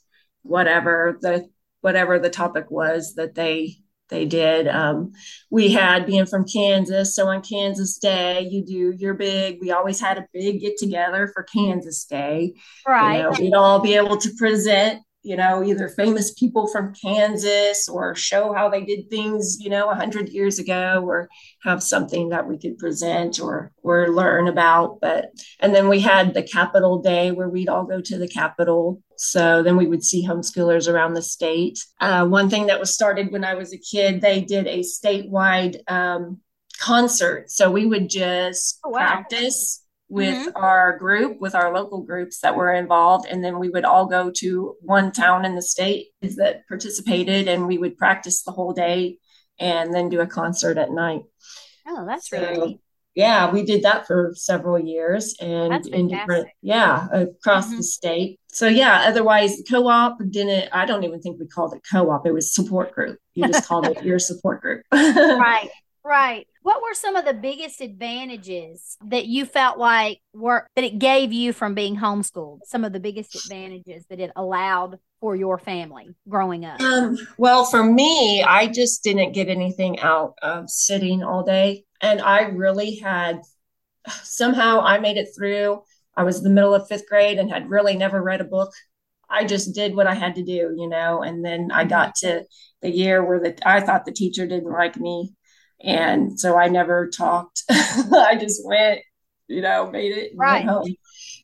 whatever 0.42 1.18
the 1.20 1.48
whatever 1.82 2.18
the 2.18 2.30
topic 2.30 2.70
was 2.70 3.14
that 3.14 3.34
they 3.34 3.76
they 4.10 4.26
did. 4.26 4.68
Um, 4.68 5.12
we 5.50 5.72
had 5.72 6.06
being 6.06 6.26
from 6.26 6.44
Kansas, 6.44 7.14
so 7.14 7.28
on 7.28 7.42
Kansas 7.42 7.98
Day, 7.98 8.46
you 8.50 8.64
do 8.64 8.94
your 8.96 9.14
big. 9.14 9.58
We 9.60 9.70
always 9.70 10.00
had 10.00 10.18
a 10.18 10.26
big 10.32 10.60
get 10.60 10.76
together 10.76 11.30
for 11.32 11.42
Kansas 11.44 12.04
Day. 12.04 12.54
Right. 12.86 13.18
You 13.18 13.22
know, 13.22 13.32
we'd 13.38 13.54
all 13.54 13.80
be 13.80 13.94
able 13.94 14.18
to 14.18 14.30
present 14.36 15.00
you 15.24 15.36
know, 15.36 15.64
either 15.64 15.88
famous 15.88 16.32
people 16.34 16.66
from 16.66 16.94
Kansas 16.94 17.88
or 17.88 18.14
show 18.14 18.52
how 18.52 18.68
they 18.68 18.84
did 18.84 19.08
things, 19.08 19.56
you 19.58 19.70
know, 19.70 19.86
100 19.86 20.28
years 20.28 20.58
ago 20.58 21.02
or 21.04 21.28
have 21.62 21.82
something 21.82 22.28
that 22.28 22.46
we 22.46 22.58
could 22.58 22.78
present 22.78 23.40
or 23.40 23.72
or 23.82 24.10
learn 24.10 24.48
about. 24.48 25.00
But 25.00 25.30
and 25.60 25.74
then 25.74 25.88
we 25.88 26.00
had 26.00 26.34
the 26.34 26.42
Capitol 26.42 27.00
Day 27.00 27.32
where 27.32 27.48
we'd 27.48 27.70
all 27.70 27.84
go 27.84 28.00
to 28.02 28.18
the 28.18 28.28
Capitol. 28.28 29.02
So 29.16 29.62
then 29.62 29.76
we 29.76 29.86
would 29.86 30.04
see 30.04 30.26
homeschoolers 30.26 30.92
around 30.92 31.14
the 31.14 31.22
state. 31.22 31.78
Uh, 32.00 32.26
one 32.26 32.50
thing 32.50 32.66
that 32.66 32.80
was 32.80 32.92
started 32.92 33.32
when 33.32 33.44
I 33.44 33.54
was 33.54 33.72
a 33.72 33.78
kid, 33.78 34.20
they 34.20 34.42
did 34.42 34.66
a 34.66 34.80
statewide 34.80 35.78
um, 35.90 36.40
concert. 36.78 37.50
So 37.50 37.70
we 37.70 37.86
would 37.86 38.10
just 38.10 38.80
oh, 38.84 38.90
wow. 38.90 38.98
practice 38.98 39.83
with 40.08 40.34
mm-hmm. 40.34 40.56
our 40.62 40.98
group, 40.98 41.40
with 41.40 41.54
our 41.54 41.74
local 41.74 42.02
groups 42.02 42.40
that 42.40 42.56
were 42.56 42.72
involved. 42.72 43.26
And 43.28 43.42
then 43.42 43.58
we 43.58 43.70
would 43.70 43.84
all 43.84 44.06
go 44.06 44.30
to 44.36 44.76
one 44.80 45.12
town 45.12 45.44
in 45.44 45.54
the 45.54 45.62
state 45.62 46.08
that 46.20 46.66
participated 46.68 47.48
and 47.48 47.66
we 47.66 47.78
would 47.78 47.96
practice 47.96 48.42
the 48.42 48.52
whole 48.52 48.72
day 48.72 49.18
and 49.58 49.94
then 49.94 50.08
do 50.08 50.20
a 50.20 50.26
concert 50.26 50.78
at 50.78 50.90
night. 50.90 51.22
Oh, 51.86 52.04
that's 52.06 52.28
so, 52.28 52.38
really 52.38 52.66
neat. 52.66 52.80
Yeah, 53.14 53.52
we 53.52 53.64
did 53.64 53.84
that 53.84 54.08
for 54.08 54.32
several 54.34 54.76
years 54.76 55.36
and 55.40 55.86
in 55.86 56.08
different, 56.08 56.48
yeah, 56.62 57.06
across 57.12 57.68
mm-hmm. 57.68 57.76
the 57.76 57.82
state. 57.84 58.40
So 58.48 58.66
yeah, 58.66 59.04
otherwise 59.06 59.62
co-op 59.70 60.18
didn't, 60.30 60.68
I 60.72 60.84
don't 60.84 61.04
even 61.04 61.20
think 61.20 61.38
we 61.38 61.46
called 61.46 61.74
it 61.74 61.82
co-op. 61.88 62.26
It 62.26 62.32
was 62.32 62.52
support 62.52 62.92
group. 62.92 63.18
You 63.34 63.46
just 63.46 63.68
called 63.68 63.86
it 63.86 64.02
your 64.04 64.18
support 64.18 64.60
group. 64.62 64.82
right. 64.92 65.68
Right. 66.04 66.46
What 66.62 66.82
were 66.82 66.92
some 66.92 67.16
of 67.16 67.24
the 67.24 67.32
biggest 67.32 67.80
advantages 67.80 68.98
that 69.06 69.24
you 69.24 69.46
felt 69.46 69.78
like 69.78 70.20
were 70.34 70.66
that 70.76 70.84
it 70.84 70.98
gave 70.98 71.32
you 71.32 71.54
from 71.54 71.74
being 71.74 71.96
homeschooled? 71.96 72.60
Some 72.66 72.84
of 72.84 72.92
the 72.92 73.00
biggest 73.00 73.34
advantages 73.34 74.04
that 74.10 74.20
it 74.20 74.30
allowed 74.36 74.98
for 75.20 75.34
your 75.34 75.58
family 75.58 76.14
growing 76.28 76.66
up? 76.66 76.80
Um, 76.82 77.16
well, 77.38 77.64
for 77.64 77.82
me, 77.82 78.42
I 78.42 78.66
just 78.66 79.02
didn't 79.02 79.32
get 79.32 79.48
anything 79.48 79.98
out 80.00 80.34
of 80.42 80.68
sitting 80.68 81.22
all 81.22 81.42
day. 81.42 81.84
And 82.02 82.20
I 82.20 82.42
really 82.42 82.96
had 82.96 83.40
somehow 84.22 84.80
I 84.80 84.98
made 84.98 85.16
it 85.16 85.28
through. 85.34 85.82
I 86.14 86.24
was 86.24 86.38
in 86.38 86.44
the 86.44 86.50
middle 86.50 86.74
of 86.74 86.86
fifth 86.86 87.08
grade 87.08 87.38
and 87.38 87.50
had 87.50 87.70
really 87.70 87.96
never 87.96 88.22
read 88.22 88.42
a 88.42 88.44
book. 88.44 88.72
I 89.30 89.44
just 89.44 89.74
did 89.74 89.96
what 89.96 90.06
I 90.06 90.14
had 90.14 90.34
to 90.34 90.42
do, 90.42 90.74
you 90.76 90.86
know. 90.86 91.22
And 91.22 91.42
then 91.42 91.70
I 91.72 91.84
got 91.84 92.14
to 92.16 92.44
the 92.82 92.90
year 92.90 93.24
where 93.24 93.40
the 93.40 93.56
I 93.66 93.80
thought 93.80 94.04
the 94.04 94.12
teacher 94.12 94.46
didn't 94.46 94.70
like 94.70 94.98
me 94.98 95.32
and 95.80 96.38
so 96.38 96.56
I 96.56 96.68
never 96.68 97.08
talked. 97.08 97.62
I 97.70 98.36
just 98.38 98.62
went, 98.64 99.00
you 99.48 99.60
know, 99.60 99.90
made 99.90 100.16
it 100.16 100.32
right. 100.34 100.64
home. 100.64 100.94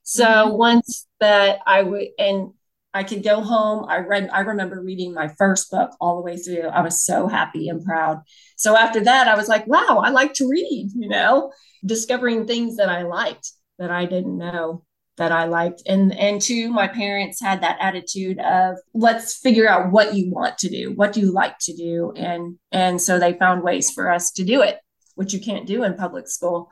So 0.02 0.24
mm-hmm. 0.24 0.56
once 0.56 1.06
that 1.20 1.60
I 1.66 1.82
would, 1.82 2.08
and 2.18 2.52
I 2.92 3.04
could 3.04 3.22
go 3.22 3.40
home. 3.40 3.86
I 3.88 3.98
read, 3.98 4.30
I 4.32 4.40
remember 4.40 4.82
reading 4.82 5.14
my 5.14 5.28
first 5.38 5.70
book 5.70 5.92
all 6.00 6.16
the 6.16 6.22
way 6.22 6.36
through. 6.36 6.68
I 6.68 6.80
was 6.80 7.04
so 7.04 7.28
happy 7.28 7.68
and 7.68 7.84
proud. 7.84 8.22
So 8.56 8.76
after 8.76 9.00
that, 9.04 9.28
I 9.28 9.36
was 9.36 9.48
like, 9.48 9.66
wow, 9.66 10.02
I 10.04 10.10
like 10.10 10.34
to 10.34 10.48
read, 10.48 10.90
you 10.96 11.08
know, 11.08 11.52
discovering 11.84 12.46
things 12.46 12.76
that 12.76 12.88
I 12.88 13.02
liked 13.02 13.52
that 13.78 13.90
I 13.90 14.06
didn't 14.06 14.36
know 14.36 14.84
that 15.16 15.32
I 15.32 15.44
liked. 15.44 15.82
And 15.86 16.16
and 16.16 16.40
two, 16.40 16.70
my 16.70 16.88
parents 16.88 17.40
had 17.40 17.62
that 17.62 17.78
attitude 17.80 18.38
of 18.38 18.76
let's 18.94 19.36
figure 19.36 19.68
out 19.68 19.92
what 19.92 20.14
you 20.14 20.30
want 20.30 20.58
to 20.58 20.68
do, 20.68 20.92
what 20.94 21.12
do 21.12 21.20
you 21.20 21.32
like 21.32 21.58
to 21.60 21.74
do, 21.74 22.12
and 22.16 22.58
and 22.72 23.00
so 23.00 23.18
they 23.18 23.34
found 23.34 23.62
ways 23.62 23.90
for 23.90 24.10
us 24.10 24.30
to 24.32 24.44
do 24.44 24.62
it, 24.62 24.78
which 25.14 25.32
you 25.32 25.40
can't 25.40 25.66
do 25.66 25.84
in 25.84 25.94
public 25.94 26.28
school. 26.28 26.70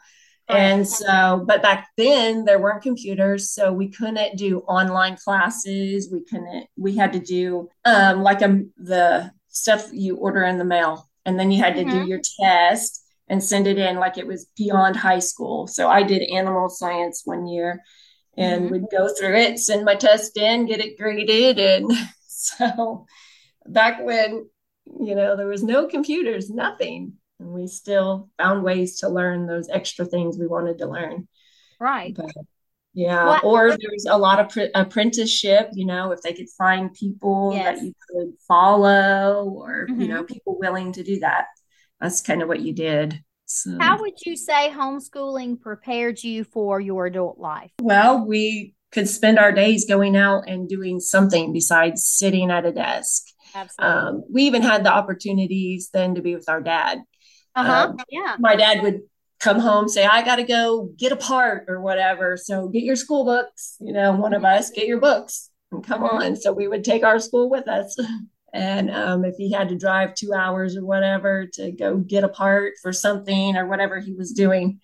And 0.51 0.89
so, 0.89 1.45
but 1.47 1.61
back 1.61 1.89
then 1.99 2.47
there 2.47 2.59
weren't 2.59 2.83
computers, 2.83 3.51
so 3.51 3.71
we 3.71 3.91
couldn't 3.91 4.39
do 4.39 4.61
online 4.61 5.17
classes. 5.17 6.09
We 6.11 6.25
couldn't. 6.25 6.69
We 6.77 6.97
had 6.97 7.13
to 7.13 7.19
do 7.19 7.69
um, 7.85 8.23
like 8.23 8.41
a, 8.41 8.47
um, 8.47 8.73
the 8.79 9.31
stuff 9.49 9.91
you 9.93 10.17
order 10.17 10.45
in 10.45 10.57
the 10.57 10.65
mail, 10.65 11.07
and 11.27 11.39
then 11.39 11.51
you 11.51 11.63
had 11.63 11.75
to 11.75 11.85
mm-hmm. 11.85 12.05
do 12.05 12.09
your 12.09 12.21
test 12.41 13.05
and 13.29 13.45
send 13.45 13.67
it 13.67 13.77
in 13.77 13.97
like 13.97 14.17
it 14.17 14.27
was 14.27 14.47
beyond 14.57 14.97
high 14.97 15.19
school. 15.19 15.67
So 15.67 15.89
I 15.91 16.03
did 16.03 16.23
animal 16.23 16.71
science 16.71 17.23
one 17.27 17.47
year, 17.47 17.83
and 18.39 18.63
mm-hmm. 18.63 18.73
would 18.73 18.85
go 18.91 19.09
through 19.13 19.37
it, 19.37 19.59
send 19.59 19.85
my 19.85 19.97
test 19.97 20.37
in, 20.39 20.67
get 20.67 20.81
it 20.81 20.97
graded. 20.97 21.59
And 21.59 21.91
so 22.29 23.07
back 23.67 24.03
when, 24.05 24.49
you 25.01 25.15
know, 25.15 25.37
there 25.37 25.49
was 25.49 25.65
no 25.65 25.89
computers, 25.89 26.49
nothing. 26.49 27.15
And 27.41 27.51
we 27.51 27.67
still 27.67 28.31
found 28.39 28.63
ways 28.63 29.01
to 29.01 29.09
learn 29.09 29.47
those 29.47 29.69
extra 29.69 30.05
things 30.05 30.39
we 30.39 30.47
wanted 30.47 30.79
to 30.79 30.87
learn. 30.87 31.27
Right. 31.81 32.15
But, 32.15 32.33
yeah. 32.95 33.27
What? 33.27 33.45
Or 33.45 33.69
there's 33.71 34.07
a 34.09 34.17
lot 34.17 34.39
of 34.39 34.49
pr- 34.51 34.73
apprenticeship, 34.75 35.71
you 35.73 35.87
know, 35.87 36.13
if 36.13 36.23
they 36.23 36.33
could 36.33 36.49
find 36.57 36.95
people 36.95 37.53
yes. 37.55 37.79
that 37.79 37.85
you 37.85 37.93
could 38.09 38.33
follow 38.47 39.49
or, 39.49 39.87
mm-hmm. 39.89 40.01
you 40.01 40.09
know, 40.09 40.23
mm-hmm. 40.23 40.33
people 40.33 40.59
willing 40.59 40.93
to 40.93 41.03
do 41.03 41.19
that. 41.21 41.47
That's 42.01 42.21
kind 42.21 42.41
of 42.41 42.49
what 42.49 42.61
you 42.61 42.73
did. 42.73 43.21
So, 43.49 43.79
How 43.81 43.99
would 43.99 44.21
you 44.27 44.37
say 44.37 44.71
homeschooling 44.71 45.61
prepared 45.61 46.23
you 46.23 46.45
for 46.45 46.81
your 46.81 47.07
adult 47.07 47.39
life? 47.39 47.71
Well, 47.81 48.27
we 48.27 48.75
could 48.93 49.09
spend 49.09 49.39
our 49.39 49.53
days 49.53 49.87
going 49.87 50.17
out 50.17 50.45
and 50.47 50.69
doing 50.69 51.01
something 51.01 51.53
besides 51.53 52.05
sitting 52.05 52.51
at 52.51 52.67
a 52.67 52.73
desk. 52.73 53.25
Absolutely. 53.55 53.99
Um, 53.99 54.25
we 54.31 54.43
even 54.43 54.61
had 54.61 54.85
the 54.85 54.93
opportunities 54.93 55.89
then 55.93 56.15
to 56.15 56.21
be 56.21 56.35
with 56.35 56.49
our 56.49 56.61
dad. 56.61 56.99
Uh-huh. 57.57 57.89
Um, 57.89 57.97
yeah. 58.11 58.37
My 58.39 58.55
dad 58.55 58.83
would 58.83 59.01
come 59.41 59.61
home, 59.61 59.89
say, 59.89 60.05
I 60.05 60.23
got 60.23 60.37
to 60.37 60.43
go 60.43 60.91
get 60.99 61.13
a 61.13 61.17
part 61.17 61.65
or 61.69 61.81
whatever. 61.81 62.37
So 62.37 62.69
get 62.69 62.83
your 62.83 62.97
school 62.97 63.25
books, 63.25 63.77
you 63.81 63.95
know, 63.95 64.13
one 64.13 64.35
of 64.35 64.45
us, 64.45 64.71
get 64.71 64.87
your 64.87 65.01
books 65.01 65.49
and 65.73 65.83
come 65.83 66.03
mm-hmm. 66.03 66.17
on. 66.17 66.37
So 66.37 66.53
we 66.53 66.69
would 66.69 66.85
take 66.85 67.03
our 67.03 67.19
school 67.19 67.49
with 67.49 67.67
us. 67.67 67.97
And 68.53 68.91
um, 68.91 69.25
if 69.25 69.37
he 69.37 69.53
had 69.53 69.69
to 69.69 69.77
drive 69.77 70.15
two 70.15 70.33
hours 70.33 70.77
or 70.77 70.85
whatever 70.85 71.47
to 71.55 71.71
go 71.73 71.99
get 71.99 72.25
a 72.25 72.29
part 72.29 72.75
for 72.81 72.93
something 72.93 73.57
or 73.57 73.67
whatever 73.67 74.01
he 74.01 74.15
was 74.15 74.33
doing, 74.33 74.81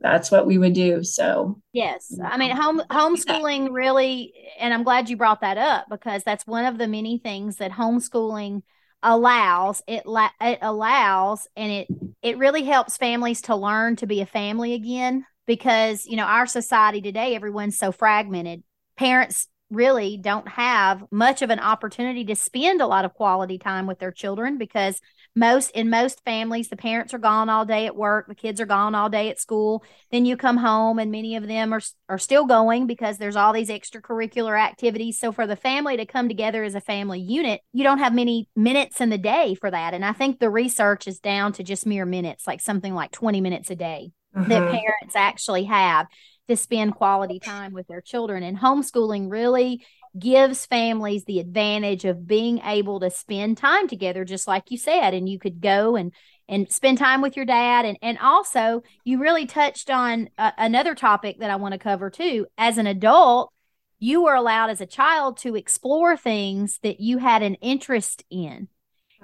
that's 0.00 0.30
what 0.30 0.46
we 0.46 0.58
would 0.58 0.74
do. 0.74 1.02
So 1.02 1.60
yes, 1.72 2.14
I 2.22 2.36
mean 2.36 2.54
home 2.54 2.82
homeschooling 2.90 3.68
really, 3.72 4.32
and 4.58 4.74
I'm 4.74 4.82
glad 4.82 5.08
you 5.08 5.16
brought 5.16 5.40
that 5.40 5.56
up 5.56 5.86
because 5.88 6.22
that's 6.22 6.46
one 6.46 6.66
of 6.66 6.78
the 6.78 6.86
many 6.86 7.18
things 7.18 7.56
that 7.56 7.72
homeschooling 7.72 8.62
allows. 9.02 9.82
It 9.86 10.04
la- 10.04 10.28
it 10.40 10.58
allows, 10.60 11.48
and 11.56 11.72
it 11.72 11.88
it 12.22 12.38
really 12.38 12.64
helps 12.64 12.98
families 12.98 13.40
to 13.42 13.56
learn 13.56 13.96
to 13.96 14.06
be 14.06 14.20
a 14.20 14.26
family 14.26 14.74
again 14.74 15.24
because 15.46 16.04
you 16.04 16.16
know 16.16 16.24
our 16.24 16.46
society 16.46 17.00
today, 17.00 17.34
everyone's 17.34 17.78
so 17.78 17.92
fragmented. 17.92 18.62
Parents 18.98 19.48
really 19.70 20.16
don't 20.16 20.48
have 20.48 21.04
much 21.10 21.42
of 21.42 21.50
an 21.50 21.58
opportunity 21.58 22.24
to 22.24 22.36
spend 22.36 22.80
a 22.80 22.86
lot 22.86 23.04
of 23.04 23.14
quality 23.14 23.58
time 23.58 23.86
with 23.86 23.98
their 23.98 24.12
children 24.12 24.58
because 24.58 25.00
most 25.34 25.70
in 25.72 25.90
most 25.90 26.24
families 26.24 26.68
the 26.68 26.76
parents 26.76 27.12
are 27.12 27.18
gone 27.18 27.50
all 27.50 27.66
day 27.66 27.84
at 27.86 27.96
work 27.96 28.26
the 28.28 28.34
kids 28.34 28.60
are 28.60 28.66
gone 28.66 28.94
all 28.94 29.08
day 29.08 29.28
at 29.28 29.40
school. 29.40 29.84
Then 30.10 30.24
you 30.24 30.36
come 30.36 30.56
home 30.56 30.98
and 30.98 31.10
many 31.10 31.36
of 31.36 31.46
them 31.46 31.72
are 31.72 31.80
are 32.08 32.18
still 32.18 32.46
going 32.46 32.86
because 32.86 33.18
there's 33.18 33.36
all 33.36 33.52
these 33.52 33.68
extracurricular 33.68 34.58
activities. 34.58 35.18
So 35.18 35.32
for 35.32 35.46
the 35.46 35.56
family 35.56 35.96
to 35.96 36.06
come 36.06 36.28
together 36.28 36.62
as 36.62 36.74
a 36.74 36.80
family 36.80 37.20
unit 37.20 37.60
you 37.72 37.82
don't 37.82 37.98
have 37.98 38.14
many 38.14 38.48
minutes 38.54 39.00
in 39.00 39.10
the 39.10 39.18
day 39.18 39.54
for 39.54 39.70
that. 39.70 39.94
And 39.94 40.04
i 40.04 40.12
think 40.12 40.38
the 40.38 40.50
research 40.50 41.06
is 41.06 41.18
down 41.18 41.52
to 41.54 41.62
just 41.62 41.86
mere 41.86 42.06
minutes 42.06 42.46
like 42.46 42.60
something 42.60 42.94
like 42.94 43.10
20 43.10 43.40
minutes 43.40 43.70
a 43.70 43.76
day 43.76 44.12
mm-hmm. 44.36 44.48
that 44.48 44.70
parents 44.70 45.16
actually 45.16 45.64
have 45.64 46.06
to 46.48 46.56
spend 46.56 46.94
quality 46.94 47.38
time 47.38 47.72
with 47.72 47.86
their 47.88 48.00
children. 48.00 48.42
And 48.42 48.58
homeschooling 48.58 49.30
really 49.30 49.84
gives 50.18 50.66
families 50.66 51.24
the 51.24 51.40
advantage 51.40 52.04
of 52.04 52.26
being 52.26 52.58
able 52.60 53.00
to 53.00 53.10
spend 53.10 53.58
time 53.58 53.88
together, 53.88 54.24
just 54.24 54.46
like 54.46 54.70
you 54.70 54.78
said. 54.78 55.14
And 55.14 55.28
you 55.28 55.38
could 55.38 55.60
go 55.60 55.96
and 55.96 56.12
and 56.48 56.70
spend 56.70 56.98
time 56.98 57.20
with 57.20 57.36
your 57.36 57.44
dad 57.44 57.84
and 57.84 57.98
and 58.02 58.18
also 58.18 58.82
you 59.04 59.20
really 59.20 59.46
touched 59.46 59.90
on 59.90 60.28
uh, 60.38 60.52
another 60.56 60.94
topic 60.94 61.40
that 61.40 61.50
I 61.50 61.56
want 61.56 61.72
to 61.72 61.78
cover 61.78 62.10
too 62.10 62.46
as 62.56 62.78
an 62.78 62.86
adult 62.86 63.52
you 63.98 64.22
were 64.22 64.34
allowed 64.34 64.70
as 64.70 64.80
a 64.80 64.86
child 64.86 65.38
to 65.38 65.56
explore 65.56 66.16
things 66.16 66.78
that 66.82 67.00
you 67.00 67.18
had 67.18 67.42
an 67.42 67.54
interest 67.54 68.24
in 68.30 68.68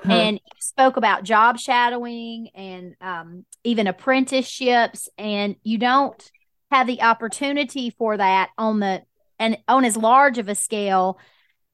mm-hmm. 0.01 0.11
and 0.11 0.37
you 0.37 0.61
spoke 0.61 0.97
about 0.97 1.25
job 1.25 1.59
shadowing 1.59 2.49
and 2.55 2.95
um, 3.01 3.45
even 3.65 3.87
apprenticeships 3.87 5.09
and 5.19 5.57
you 5.63 5.79
don't 5.79 6.31
have 6.73 6.87
the 6.87 7.03
opportunity 7.03 7.91
for 7.91 8.17
that 8.17 8.51
on 8.57 8.81
the 8.81 9.03
and 9.39 9.59
on 9.69 9.85
as 9.85 9.97
large 9.97 10.39
of 10.39 10.49
a 10.49 10.55
scale 10.55 11.19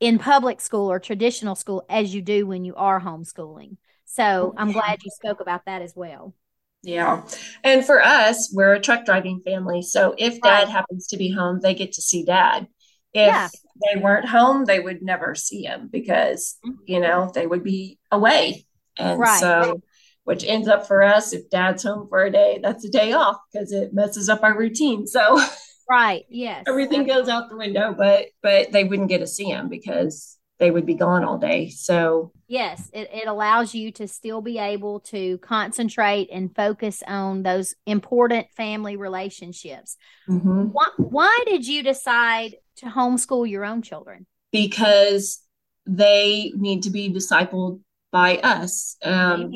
in 0.01 0.19
public 0.19 0.61
school 0.61 0.91
or 0.91 0.99
traditional 0.99 1.55
school 1.55 1.85
as 1.89 2.15
you 2.15 2.23
do 2.23 2.47
when 2.47 2.65
you 2.65 2.75
are 2.75 3.01
homeschooling. 3.01 3.77
So 4.05 4.55
I'm 4.57 4.73
glad 4.73 4.99
you 5.05 5.11
spoke 5.11 5.41
about 5.41 5.67
that 5.67 5.83
as 5.83 5.95
well. 5.95 6.35
Yeah. 6.83 7.23
And 7.63 7.85
for 7.85 8.03
us, 8.03 8.51
we're 8.53 8.75
a 8.75 8.81
truck 8.81 9.05
driving 9.05 9.41
family. 9.45 9.83
So 9.83 10.15
if 10.17 10.41
dad 10.41 10.65
right. 10.65 10.69
happens 10.69 11.09
to 11.09 11.17
be 11.17 11.31
home, 11.31 11.61
they 11.61 11.75
get 11.75 11.93
to 11.93 12.03
see 12.03 12.25
dad. 12.25 12.69
If 13.13 13.27
yeah. 13.29 13.49
they 13.85 14.01
weren't 14.01 14.29
home, 14.29 14.65
they 14.65 14.81
would 14.81 15.03
never 15.03 15.35
see 15.35 15.63
him 15.63 15.89
because, 15.91 16.57
mm-hmm. 16.65 16.77
you 16.87 17.01
know, 17.01 17.31
they 17.35 17.47
would 17.47 17.65
be 17.65 17.99
away. 18.11 18.67
And 18.97 19.21
right. 19.21 19.41
so 19.41 19.83
which 20.29 20.45
ends 20.45 20.69
up 20.69 20.87
for 20.87 21.03
us 21.03 21.33
if 21.33 21.49
dad's 21.49 21.83
home 21.83 22.07
for 22.09 22.25
a 22.25 22.31
day 22.31 22.61
that's 22.63 22.85
a 22.85 22.91
day 22.91 23.13
off 23.13 23.39
because 23.51 23.73
it 23.73 23.95
messes 23.95 24.29
up 24.29 24.43
our 24.43 24.57
routine 24.57 25.07
so 25.07 25.43
right 25.91 26.27
yes 26.29 26.65
everything 26.69 27.07
goes 27.07 27.29
out 27.29 27.49
the 27.49 27.57
window 27.57 27.95
but 27.97 28.27
but 28.43 28.71
they 28.71 28.85
wouldn't 28.85 29.09
get 29.09 29.19
to 29.19 29.27
see 29.27 29.47
him 29.47 29.71
because 29.71 30.39
they 30.59 30.71
would 30.71 30.87
be 30.87 30.95
gone 30.95 31.25
all 31.25 31.39
day. 31.39 31.69
So, 31.69 32.33
yes, 32.49 32.91
it, 32.93 33.09
it 33.13 33.29
allows 33.29 33.75
you 33.75 33.93
to 33.93 34.09
still 34.09 34.43
be 34.43 34.59
able 34.59 35.01
to 35.01 35.39
concentrate 35.39 36.29
and 36.33 36.55
focus 36.55 37.03
on 37.07 37.43
those 37.45 37.75
important 37.87 38.49
family 38.57 38.97
relationships. 38.97 39.97
Mm-hmm. 40.29 40.65
Why, 40.73 40.89
why 40.97 41.45
did 41.47 41.67
you 41.67 41.83
decide 41.83 42.57
to 42.79 42.87
homeschool 42.87 43.49
your 43.49 43.65
own 43.65 43.83
children? 43.83 44.27
Because 44.51 45.41
they 45.87 46.53
need 46.57 46.83
to 46.83 46.91
be 46.91 47.13
discipled 47.13 47.81
by 48.11 48.39
us. 48.39 48.97
Um, 49.03 49.53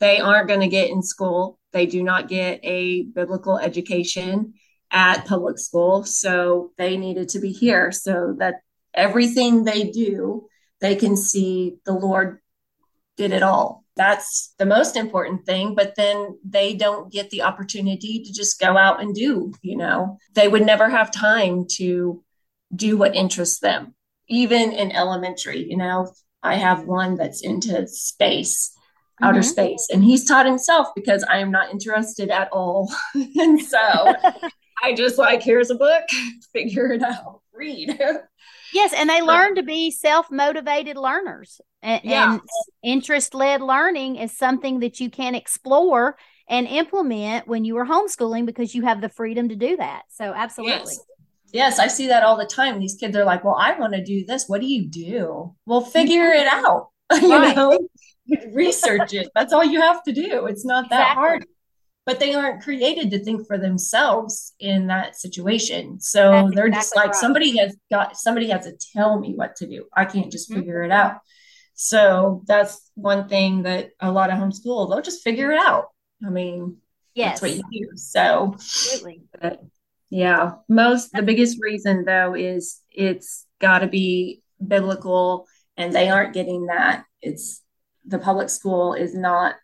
they 0.00 0.20
aren't 0.20 0.48
going 0.48 0.60
to 0.60 0.68
get 0.68 0.90
in 0.90 1.02
school, 1.02 1.58
they 1.72 1.86
do 1.86 2.02
not 2.02 2.28
get 2.28 2.60
a 2.62 3.02
biblical 3.02 3.58
education 3.58 4.54
at 4.90 5.26
public 5.26 5.58
school. 5.58 6.04
So 6.04 6.72
they 6.78 6.96
needed 6.96 7.28
to 7.30 7.40
be 7.40 7.52
here 7.52 7.90
so 7.90 8.36
that 8.38 8.56
everything 8.94 9.64
they 9.64 9.90
do, 9.90 10.46
they 10.80 10.94
can 10.94 11.16
see 11.16 11.76
the 11.84 11.92
Lord 11.92 12.38
did 13.16 13.32
it 13.32 13.42
all. 13.42 13.84
That's 13.96 14.54
the 14.58 14.66
most 14.66 14.96
important 14.96 15.46
thing. 15.46 15.74
But 15.74 15.94
then 15.96 16.38
they 16.44 16.74
don't 16.74 17.12
get 17.12 17.30
the 17.30 17.42
opportunity 17.42 18.22
to 18.24 18.32
just 18.32 18.60
go 18.60 18.76
out 18.76 19.00
and 19.00 19.14
do, 19.14 19.52
you 19.62 19.76
know, 19.76 20.18
they 20.34 20.48
would 20.48 20.64
never 20.64 20.88
have 20.88 21.10
time 21.10 21.66
to 21.76 22.22
do 22.74 22.96
what 22.96 23.14
interests 23.14 23.60
them, 23.60 23.94
even 24.28 24.72
in 24.72 24.90
elementary. 24.92 25.68
You 25.68 25.76
know, 25.76 26.12
I 26.42 26.56
have 26.56 26.86
one 26.86 27.16
that's 27.16 27.42
into 27.42 27.86
space 27.86 28.73
outer 29.22 29.40
mm-hmm. 29.40 29.48
space 29.48 29.88
and 29.92 30.02
he's 30.02 30.24
taught 30.24 30.46
himself 30.46 30.88
because 30.94 31.24
i 31.24 31.38
am 31.38 31.50
not 31.50 31.70
interested 31.70 32.30
at 32.30 32.48
all 32.50 32.92
and 33.14 33.60
so 33.62 33.78
i 34.82 34.92
just 34.94 35.18
like 35.18 35.42
here's 35.42 35.70
a 35.70 35.74
book 35.74 36.02
figure 36.52 36.92
it 36.92 37.02
out 37.02 37.40
read 37.52 37.96
yes 38.72 38.92
and 38.92 39.08
they 39.08 39.22
learn 39.22 39.54
to 39.54 39.62
be 39.62 39.90
self-motivated 39.90 40.96
learners 40.96 41.60
and, 41.82 42.00
yeah. 42.02 42.32
and 42.32 42.40
interest-led 42.82 43.60
learning 43.60 44.16
is 44.16 44.36
something 44.36 44.80
that 44.80 44.98
you 44.98 45.10
can 45.10 45.34
explore 45.34 46.16
and 46.48 46.66
implement 46.66 47.46
when 47.46 47.64
you 47.64 47.76
are 47.76 47.86
homeschooling 47.86 48.44
because 48.44 48.74
you 48.74 48.82
have 48.82 49.00
the 49.00 49.08
freedom 49.08 49.48
to 49.48 49.56
do 49.56 49.76
that 49.76 50.02
so 50.08 50.32
absolutely 50.34 50.92
yes. 50.92 51.00
Yes, 51.54 51.78
I 51.78 51.86
see 51.86 52.08
that 52.08 52.24
all 52.24 52.36
the 52.36 52.44
time. 52.44 52.80
These 52.80 52.96
kids 52.96 53.16
are 53.16 53.24
like, 53.24 53.44
"Well, 53.44 53.54
I 53.54 53.78
want 53.78 53.92
to 53.92 54.02
do 54.02 54.26
this. 54.26 54.48
What 54.48 54.60
do 54.60 54.66
you 54.66 54.86
do?" 54.88 55.54
Well, 55.66 55.82
figure 55.82 56.32
it 56.32 56.48
out. 56.48 56.88
you 57.22 57.30
right. 57.30 57.54
know, 57.54 57.78
research 58.52 59.12
it. 59.14 59.28
That's 59.34 59.52
all 59.52 59.64
you 59.64 59.80
have 59.80 60.02
to 60.04 60.12
do. 60.12 60.46
It's 60.46 60.64
not 60.64 60.90
that 60.90 61.00
exactly. 61.00 61.22
hard. 61.22 61.46
But 62.06 62.20
they 62.20 62.34
aren't 62.34 62.62
created 62.62 63.10
to 63.12 63.24
think 63.24 63.46
for 63.46 63.56
themselves 63.56 64.52
in 64.60 64.88
that 64.88 65.16
situation. 65.16 66.00
So 66.00 66.30
That's 66.30 66.54
they're 66.54 66.66
exactly 66.66 66.78
just 66.78 66.96
like 66.96 67.06
right. 67.06 67.14
somebody 67.14 67.56
has 67.56 67.76
got 67.90 68.16
somebody 68.18 68.48
has 68.50 68.66
to 68.66 68.76
tell 68.92 69.18
me 69.18 69.32
what 69.34 69.56
to 69.56 69.66
do. 69.66 69.86
I 69.96 70.04
can't 70.04 70.30
just 70.30 70.50
mm-hmm. 70.50 70.60
figure 70.60 70.82
it 70.82 70.90
out. 70.90 71.20
So 71.74 72.42
that's 72.46 72.90
one 72.94 73.28
thing 73.28 73.62
that 73.62 73.90
a 74.00 74.12
lot 74.12 74.30
of 74.30 74.38
homeschool 74.38 74.90
they'll 74.90 75.00
just 75.00 75.24
figure 75.24 75.50
it 75.50 75.58
out. 75.58 75.86
I 76.24 76.28
mean, 76.28 76.76
yes. 77.14 77.40
that's 77.40 77.42
what 77.42 77.56
you 77.56 77.86
do. 77.88 77.96
So 77.96 78.50
absolutely. 78.52 79.22
But, 79.40 79.62
yeah, 80.10 80.52
most 80.68 81.10
the 81.12 81.22
biggest 81.22 81.58
reason 81.60 82.04
though 82.04 82.34
is 82.34 82.82
it's 82.90 83.46
got 83.60 83.78
to 83.78 83.88
be 83.88 84.42
biblical, 84.64 85.46
and 85.76 85.92
they 85.92 86.10
aren't 86.10 86.34
getting 86.34 86.66
that. 86.66 87.04
It's 87.22 87.62
the 88.04 88.18
public 88.18 88.50
school 88.50 88.94
is 88.94 89.14
not 89.14 89.56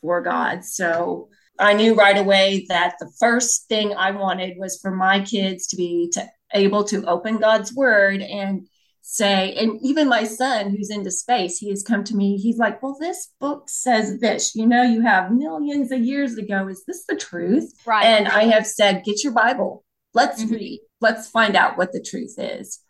for 0.00 0.20
God. 0.20 0.64
So 0.64 1.28
I 1.58 1.74
knew 1.74 1.94
right 1.94 2.18
away 2.18 2.66
that 2.68 2.96
the 2.98 3.10
first 3.18 3.68
thing 3.68 3.94
I 3.94 4.10
wanted 4.10 4.58
was 4.58 4.78
for 4.80 4.90
my 4.90 5.20
kids 5.20 5.66
to 5.68 5.76
be 5.76 6.10
to 6.14 6.26
able 6.54 6.84
to 6.84 7.04
open 7.06 7.38
God's 7.38 7.74
word 7.74 8.20
and 8.20 8.66
say, 9.02 9.54
and 9.54 9.78
even 9.82 10.08
my 10.08 10.24
son 10.24 10.70
who's 10.70 10.90
into 10.90 11.10
space, 11.10 11.58
he 11.58 11.68
has 11.70 11.82
come 11.82 12.04
to 12.04 12.16
me. 12.16 12.36
He's 12.36 12.58
like, 12.58 12.82
Well, 12.82 12.96
this 12.98 13.30
book 13.40 13.68
says 13.68 14.20
this, 14.20 14.54
you 14.54 14.66
know, 14.66 14.82
you 14.82 15.02
have 15.02 15.32
millions 15.32 15.92
of 15.92 16.00
years 16.00 16.36
ago. 16.36 16.68
Is 16.68 16.84
this 16.86 17.04
the 17.06 17.16
truth? 17.16 17.72
Right. 17.86 18.04
And 18.04 18.28
I 18.28 18.44
have 18.44 18.66
said, 18.66 19.04
Get 19.04 19.22
your 19.22 19.32
Bible. 19.32 19.84
Let's 20.14 20.42
mm-hmm. 20.42 20.54
read. 20.54 20.80
Let's 21.00 21.28
find 21.28 21.56
out 21.56 21.76
what 21.76 21.92
the 21.92 22.02
truth 22.02 22.34
is. 22.38 22.80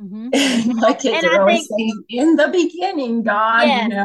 Mm-hmm. 0.00 0.72
my 0.78 0.94
kids 0.94 1.24
and 1.24 1.26
are 1.26 1.36
I 1.36 1.40
always 1.40 1.68
think, 1.68 1.70
saying, 1.78 2.04
In 2.08 2.36
the 2.36 2.48
beginning, 2.48 3.22
God, 3.22 3.66
yes. 3.66 3.82
you 3.82 3.88
know. 3.88 4.04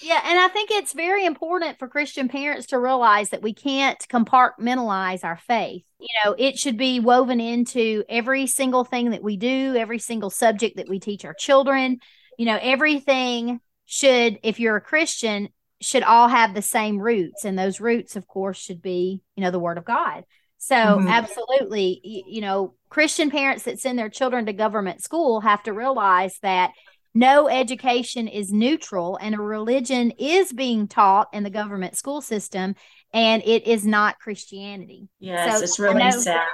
Yeah, 0.00 0.20
and 0.24 0.38
I 0.38 0.48
think 0.48 0.70
it's 0.70 0.94
very 0.94 1.26
important 1.26 1.78
for 1.78 1.86
Christian 1.86 2.28
parents 2.28 2.68
to 2.68 2.78
realize 2.78 3.30
that 3.30 3.42
we 3.42 3.52
can't 3.52 3.98
compartmentalize 4.08 5.22
our 5.22 5.36
faith. 5.36 5.84
You 5.98 6.08
know, 6.24 6.34
it 6.38 6.58
should 6.58 6.78
be 6.78 6.98
woven 6.98 7.40
into 7.40 8.02
every 8.08 8.46
single 8.46 8.84
thing 8.84 9.10
that 9.10 9.22
we 9.22 9.36
do, 9.36 9.76
every 9.76 9.98
single 9.98 10.30
subject 10.30 10.76
that 10.76 10.88
we 10.88 10.98
teach 10.98 11.24
our 11.24 11.34
children. 11.34 11.98
You 12.38 12.46
know, 12.46 12.58
everything 12.60 13.60
should, 13.84 14.38
if 14.42 14.58
you're 14.58 14.76
a 14.76 14.80
Christian, 14.80 15.50
should 15.82 16.02
all 16.02 16.28
have 16.28 16.54
the 16.54 16.62
same 16.62 16.98
roots. 16.98 17.44
And 17.44 17.58
those 17.58 17.80
roots, 17.80 18.16
of 18.16 18.26
course, 18.26 18.58
should 18.58 18.80
be, 18.80 19.20
you 19.36 19.44
know, 19.44 19.50
the 19.50 19.58
Word 19.58 19.78
of 19.78 19.84
God. 19.84 20.24
So, 20.56 20.76
mm-hmm. 20.76 21.08
absolutely, 21.08 22.00
you, 22.04 22.22
you 22.26 22.40
know, 22.40 22.74
Christian 22.88 23.30
parents 23.30 23.64
that 23.64 23.80
send 23.80 23.98
their 23.98 24.08
children 24.08 24.46
to 24.46 24.52
government 24.52 25.02
school 25.02 25.40
have 25.40 25.62
to 25.64 25.72
realize 25.72 26.38
that 26.42 26.72
no 27.14 27.48
education 27.48 28.28
is 28.28 28.52
neutral 28.52 29.18
and 29.20 29.34
a 29.34 29.38
religion 29.38 30.12
is 30.12 30.52
being 30.52 30.88
taught 30.88 31.28
in 31.32 31.42
the 31.42 31.50
government 31.50 31.96
school 31.96 32.20
system 32.20 32.74
and 33.12 33.42
it 33.44 33.66
is 33.66 33.86
not 33.86 34.18
christianity. 34.18 35.08
Yes 35.18 35.58
so 35.58 35.62
it's 35.62 35.78
really 35.78 36.10
sad. 36.12 36.46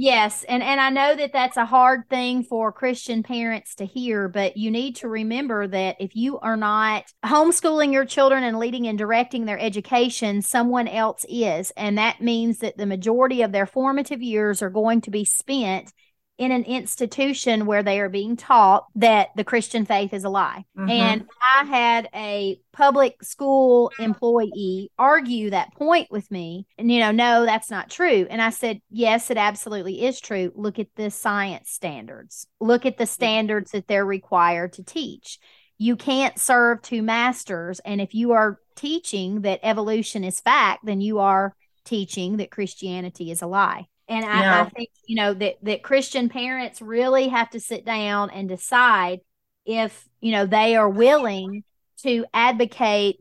Yes 0.00 0.44
and 0.48 0.62
and 0.62 0.80
i 0.80 0.90
know 0.90 1.16
that 1.16 1.32
that's 1.32 1.56
a 1.56 1.66
hard 1.66 2.08
thing 2.08 2.44
for 2.44 2.70
christian 2.70 3.24
parents 3.24 3.74
to 3.74 3.84
hear 3.84 4.28
but 4.28 4.56
you 4.56 4.70
need 4.70 4.94
to 4.96 5.08
remember 5.08 5.66
that 5.66 5.96
if 5.98 6.14
you 6.14 6.38
are 6.38 6.56
not 6.56 7.02
homeschooling 7.26 7.92
your 7.92 8.04
children 8.04 8.44
and 8.44 8.60
leading 8.60 8.86
and 8.86 8.96
directing 8.96 9.44
their 9.44 9.58
education 9.58 10.40
someone 10.40 10.86
else 10.86 11.24
is 11.28 11.72
and 11.76 11.98
that 11.98 12.20
means 12.20 12.58
that 12.58 12.76
the 12.76 12.86
majority 12.86 13.42
of 13.42 13.50
their 13.50 13.66
formative 13.66 14.22
years 14.22 14.62
are 14.62 14.70
going 14.70 15.00
to 15.00 15.10
be 15.10 15.24
spent 15.24 15.92
in 16.38 16.52
an 16.52 16.62
institution 16.62 17.66
where 17.66 17.82
they 17.82 17.98
are 17.98 18.08
being 18.08 18.36
taught 18.36 18.86
that 18.94 19.28
the 19.34 19.42
Christian 19.42 19.84
faith 19.84 20.14
is 20.14 20.22
a 20.22 20.28
lie. 20.28 20.64
Mm-hmm. 20.78 20.88
And 20.88 21.26
I 21.56 21.64
had 21.64 22.08
a 22.14 22.60
public 22.72 23.22
school 23.24 23.90
employee 23.98 24.92
argue 24.98 25.50
that 25.50 25.74
point 25.74 26.10
with 26.12 26.30
me. 26.30 26.66
And, 26.78 26.90
you 26.92 27.00
know, 27.00 27.10
no, 27.10 27.44
that's 27.44 27.72
not 27.72 27.90
true. 27.90 28.26
And 28.30 28.40
I 28.40 28.50
said, 28.50 28.80
yes, 28.88 29.30
it 29.30 29.36
absolutely 29.36 30.06
is 30.06 30.20
true. 30.20 30.52
Look 30.54 30.78
at 30.78 30.94
the 30.94 31.10
science 31.10 31.70
standards, 31.70 32.46
look 32.60 32.86
at 32.86 32.98
the 32.98 33.06
standards 33.06 33.72
that 33.72 33.88
they're 33.88 34.06
required 34.06 34.74
to 34.74 34.84
teach. 34.84 35.40
You 35.76 35.96
can't 35.96 36.38
serve 36.38 36.82
two 36.82 37.02
masters. 37.02 37.80
And 37.84 38.00
if 38.00 38.14
you 38.14 38.32
are 38.32 38.58
teaching 38.76 39.42
that 39.42 39.60
evolution 39.62 40.22
is 40.22 40.40
fact, 40.40 40.84
then 40.84 41.00
you 41.00 41.18
are 41.18 41.54
teaching 41.84 42.36
that 42.36 42.50
Christianity 42.50 43.30
is 43.30 43.42
a 43.42 43.46
lie. 43.46 43.86
And 44.08 44.24
I, 44.24 44.40
yeah. 44.40 44.62
I 44.62 44.68
think, 44.70 44.88
you 45.06 45.16
know, 45.16 45.34
that, 45.34 45.56
that 45.62 45.82
Christian 45.82 46.28
parents 46.28 46.80
really 46.80 47.28
have 47.28 47.50
to 47.50 47.60
sit 47.60 47.84
down 47.84 48.30
and 48.30 48.48
decide 48.48 49.20
if, 49.66 50.08
you 50.20 50.32
know, 50.32 50.46
they 50.46 50.76
are 50.76 50.88
willing 50.88 51.62
to 52.02 52.24
advocate 52.32 53.18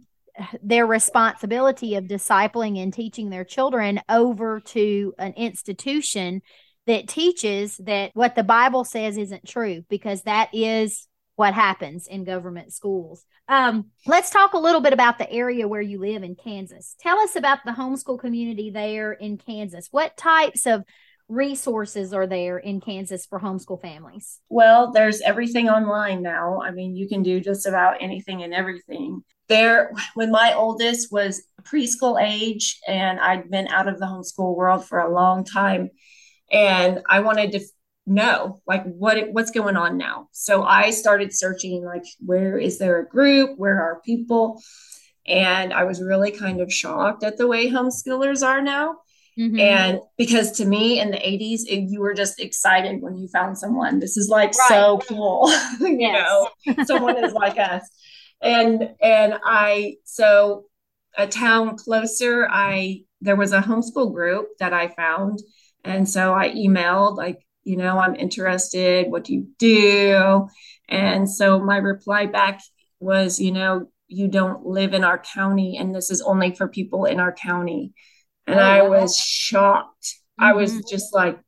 their 0.61 0.85
responsibility 0.85 1.95
of 1.95 2.05
discipling 2.05 2.81
and 2.81 2.93
teaching 2.93 3.29
their 3.29 3.43
children 3.43 3.99
over 4.07 4.59
to 4.61 5.13
an 5.17 5.33
institution 5.33 6.41
that 6.85 7.07
teaches 7.07 7.75
that 7.77 8.11
what 8.13 8.35
the 8.35 8.43
Bible 8.43 8.85
says 8.85 9.17
isn't 9.17 9.47
true, 9.47 9.83
because 9.89 10.21
that 10.21 10.49
is 10.53 11.06
what 11.37 11.53
happens 11.53 12.07
in 12.07 12.23
government 12.23 12.73
schools. 12.73 13.23
Um, 13.47 13.91
let's 14.07 14.31
talk 14.31 14.53
a 14.53 14.57
little 14.57 14.81
bit 14.81 14.91
about 14.91 15.19
the 15.19 15.31
area 15.31 15.67
where 15.67 15.81
you 15.81 15.99
live 15.99 16.23
in 16.23 16.35
Kansas. 16.35 16.95
Tell 16.99 17.19
us 17.19 17.35
about 17.35 17.59
the 17.63 17.71
homeschool 17.71 18.19
community 18.19 18.71
there 18.71 19.13
in 19.13 19.37
Kansas. 19.37 19.87
What 19.91 20.17
types 20.17 20.65
of 20.65 20.83
resources 21.29 22.11
are 22.11 22.25
there 22.25 22.57
in 22.57 22.81
Kansas 22.81 23.27
for 23.27 23.39
homeschool 23.39 23.79
families? 23.79 24.39
Well, 24.49 24.91
there's 24.91 25.21
everything 25.21 25.69
online 25.69 26.23
now. 26.23 26.59
I 26.59 26.71
mean, 26.71 26.95
you 26.95 27.07
can 27.07 27.21
do 27.21 27.39
just 27.39 27.67
about 27.67 28.01
anything 28.01 28.41
and 28.41 28.53
everything. 28.53 29.23
There, 29.47 29.91
when 30.15 30.31
my 30.31 30.55
oldest 30.55 31.11
was 31.11 31.43
preschool 31.61 32.19
age 32.19 32.79
and 32.87 33.19
I'd 33.19 33.51
been 33.51 33.67
out 33.67 33.87
of 33.87 33.99
the 33.99 34.05
homeschool 34.05 34.55
world 34.55 34.85
for 34.85 34.99
a 34.99 35.13
long 35.13 35.45
time, 35.45 35.91
and 36.51 37.01
I 37.07 37.19
wanted 37.19 37.51
to 37.51 37.59
know 38.07 38.61
like 38.65 38.83
what 38.85 39.31
what's 39.31 39.51
going 39.51 39.75
on 39.75 39.97
now. 39.97 40.29
So 40.31 40.63
i 40.63 40.89
started 40.89 41.33
searching 41.33 41.83
like 41.83 42.05
where 42.19 42.57
is 42.57 42.79
there 42.79 42.99
a 42.99 43.07
group? 43.07 43.57
Where 43.57 43.81
are 43.81 44.01
people? 44.03 44.61
And 45.27 45.73
i 45.73 45.83
was 45.83 46.01
really 46.01 46.31
kind 46.31 46.61
of 46.61 46.73
shocked 46.73 47.23
at 47.23 47.37
the 47.37 47.47
way 47.47 47.69
homeschoolers 47.69 48.45
are 48.45 48.61
now. 48.61 48.95
Mm-hmm. 49.37 49.59
and 49.59 49.99
because 50.17 50.53
to 50.53 50.65
me 50.65 50.99
in 50.99 51.11
the 51.11 51.17
80s 51.17 51.59
it, 51.67 51.91
you 51.91 51.99
were 51.99 52.15
just 52.15 52.39
excited 52.39 53.03
when 53.03 53.17
you 53.17 53.27
found 53.27 53.55
someone. 53.55 53.99
This 53.99 54.17
is 54.17 54.29
like 54.29 54.53
right. 54.57 54.69
so 54.69 54.99
cool 55.07 55.51
you 55.79 56.11
know? 56.11 56.49
Someone 56.85 57.23
is 57.23 57.33
like 57.33 57.59
us. 57.59 57.83
And 58.41 58.95
and 59.01 59.37
i 59.43 59.95
so 60.05 60.65
a 61.17 61.27
town 61.27 61.75
closer 61.75 62.47
i 62.49 63.01
there 63.19 63.35
was 63.35 63.51
a 63.51 63.61
homeschool 63.61 64.13
group 64.13 64.47
that 64.59 64.73
i 64.73 64.87
found. 64.87 65.39
And 65.83 66.09
so 66.09 66.33
i 66.33 66.49
emailed 66.49 67.17
like 67.17 67.46
you 67.67 67.75
know, 67.75 67.99
I'm 67.99 68.15
interested. 68.15 69.11
What 69.11 69.25
do 69.25 69.33
you 69.33 69.47
do? 69.59 70.47
And 70.87 71.29
so 71.29 71.59
my 71.59 71.77
reply 71.77 72.25
back 72.25 72.61
was, 72.99 73.39
you 73.39 73.51
know, 73.51 73.87
you 74.07 74.29
don't 74.29 74.65
live 74.65 74.93
in 74.93 75.03
our 75.03 75.19
county 75.19 75.77
and 75.77 75.93
this 75.93 76.09
is 76.09 76.21
only 76.21 76.55
for 76.55 76.69
people 76.69 77.05
in 77.05 77.19
our 77.19 77.33
county. 77.33 77.93
And 78.47 78.59
oh, 78.59 78.63
I 78.63 78.81
was 78.83 79.17
shocked. 79.17 80.05
Mm-hmm. 80.05 80.45
I 80.45 80.53
was 80.53 80.81
just 80.89 81.13
like, 81.13 81.39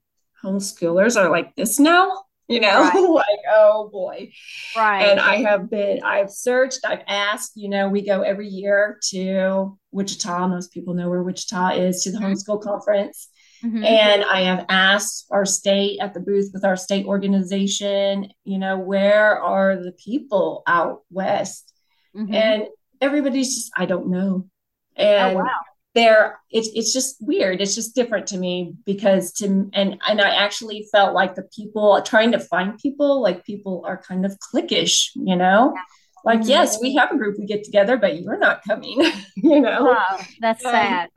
homeschoolers 0.43 1.19
are 1.19 1.29
like 1.29 1.55
this 1.55 1.79
now? 1.79 2.11
You 2.49 2.59
know, 2.59 2.81
right. 2.81 2.95
like, 3.09 3.39
oh 3.49 3.89
boy. 3.91 4.31
Right. 4.75 5.03
And 5.03 5.19
I 5.19 5.37
have 5.37 5.69
been, 5.69 6.03
I've 6.03 6.31
searched, 6.31 6.79
I've 6.83 7.03
asked, 7.07 7.53
you 7.55 7.69
know, 7.69 7.87
we 7.87 8.05
go 8.05 8.23
every 8.23 8.47
year 8.47 8.99
to 9.11 9.77
Wichita. 9.91 10.47
Most 10.47 10.73
people 10.73 10.95
know 10.95 11.09
where 11.09 11.23
Wichita 11.23 11.75
is 11.75 12.03
to 12.03 12.11
the 12.11 12.17
mm-hmm. 12.17 12.33
homeschool 12.33 12.61
conference. 12.61 13.29
Mm-hmm. 13.63 13.83
And 13.83 14.23
I 14.23 14.41
have 14.41 14.65
asked 14.69 15.27
our 15.31 15.45
state 15.45 15.99
at 15.99 16.13
the 16.13 16.19
booth 16.19 16.51
with 16.53 16.63
our 16.63 16.77
state 16.77 17.05
organization, 17.05 18.31
you 18.45 18.57
know, 18.57 18.77
where 18.77 19.39
are 19.41 19.75
the 19.75 19.91
people 19.91 20.63
out 20.65 21.01
west? 21.11 21.73
Mm-hmm. 22.15 22.33
And 22.33 22.63
everybody's 23.01 23.55
just, 23.55 23.71
I 23.75 23.85
don't 23.85 24.09
know. 24.09 24.47
And 24.95 25.37
oh, 25.37 25.39
wow. 25.41 25.59
there, 25.93 26.39
it's 26.49 26.69
it's 26.73 26.93
just 26.93 27.17
weird. 27.21 27.61
It's 27.61 27.75
just 27.75 27.95
different 27.95 28.27
to 28.27 28.37
me 28.37 28.75
because 28.85 29.31
to 29.33 29.69
and 29.73 29.99
and 30.07 30.21
I 30.21 30.35
actually 30.35 30.87
felt 30.91 31.13
like 31.13 31.35
the 31.35 31.47
people 31.55 32.01
trying 32.01 32.31
to 32.33 32.39
find 32.39 32.77
people, 32.77 33.21
like 33.21 33.45
people 33.45 33.83
are 33.85 33.97
kind 33.97 34.25
of 34.25 34.37
cliquish, 34.39 35.09
you 35.15 35.35
know. 35.35 35.73
Yeah. 35.75 35.81
Like, 36.25 36.41
mm-hmm. 36.41 36.49
yes, 36.49 36.81
we 36.81 36.95
have 36.95 37.11
a 37.11 37.17
group 37.17 37.37
we 37.39 37.45
get 37.45 37.63
together, 37.63 37.95
but 37.95 38.21
you're 38.21 38.37
not 38.37 38.61
coming, 38.67 39.01
you 39.37 39.61
know. 39.61 39.85
Wow, 39.85 40.19
that's 40.41 40.65
um, 40.65 40.71
sad 40.71 41.09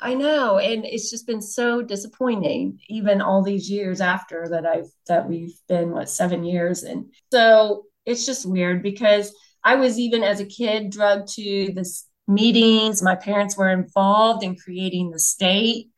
I 0.00 0.14
know, 0.14 0.58
and 0.58 0.84
it's 0.84 1.10
just 1.10 1.26
been 1.26 1.40
so 1.40 1.80
disappointing, 1.80 2.80
even 2.88 3.22
all 3.22 3.42
these 3.42 3.70
years 3.70 4.00
after 4.02 4.46
that 4.50 4.66
I've 4.66 4.90
that 5.06 5.26
we've 5.26 5.58
been 5.68 5.90
what 5.90 6.10
seven 6.10 6.44
years, 6.44 6.82
and 6.82 7.06
so 7.32 7.84
it's 8.04 8.26
just 8.26 8.44
weird 8.44 8.82
because 8.82 9.34
I 9.64 9.76
was 9.76 9.98
even 9.98 10.22
as 10.22 10.38
a 10.38 10.44
kid 10.44 10.90
drugged 10.90 11.28
to 11.34 11.72
this 11.74 12.06
meetings. 12.28 13.02
My 13.02 13.14
parents 13.14 13.56
were 13.56 13.70
involved 13.70 14.44
in 14.44 14.56
creating 14.56 15.10
the 15.10 15.18
state 15.18 15.90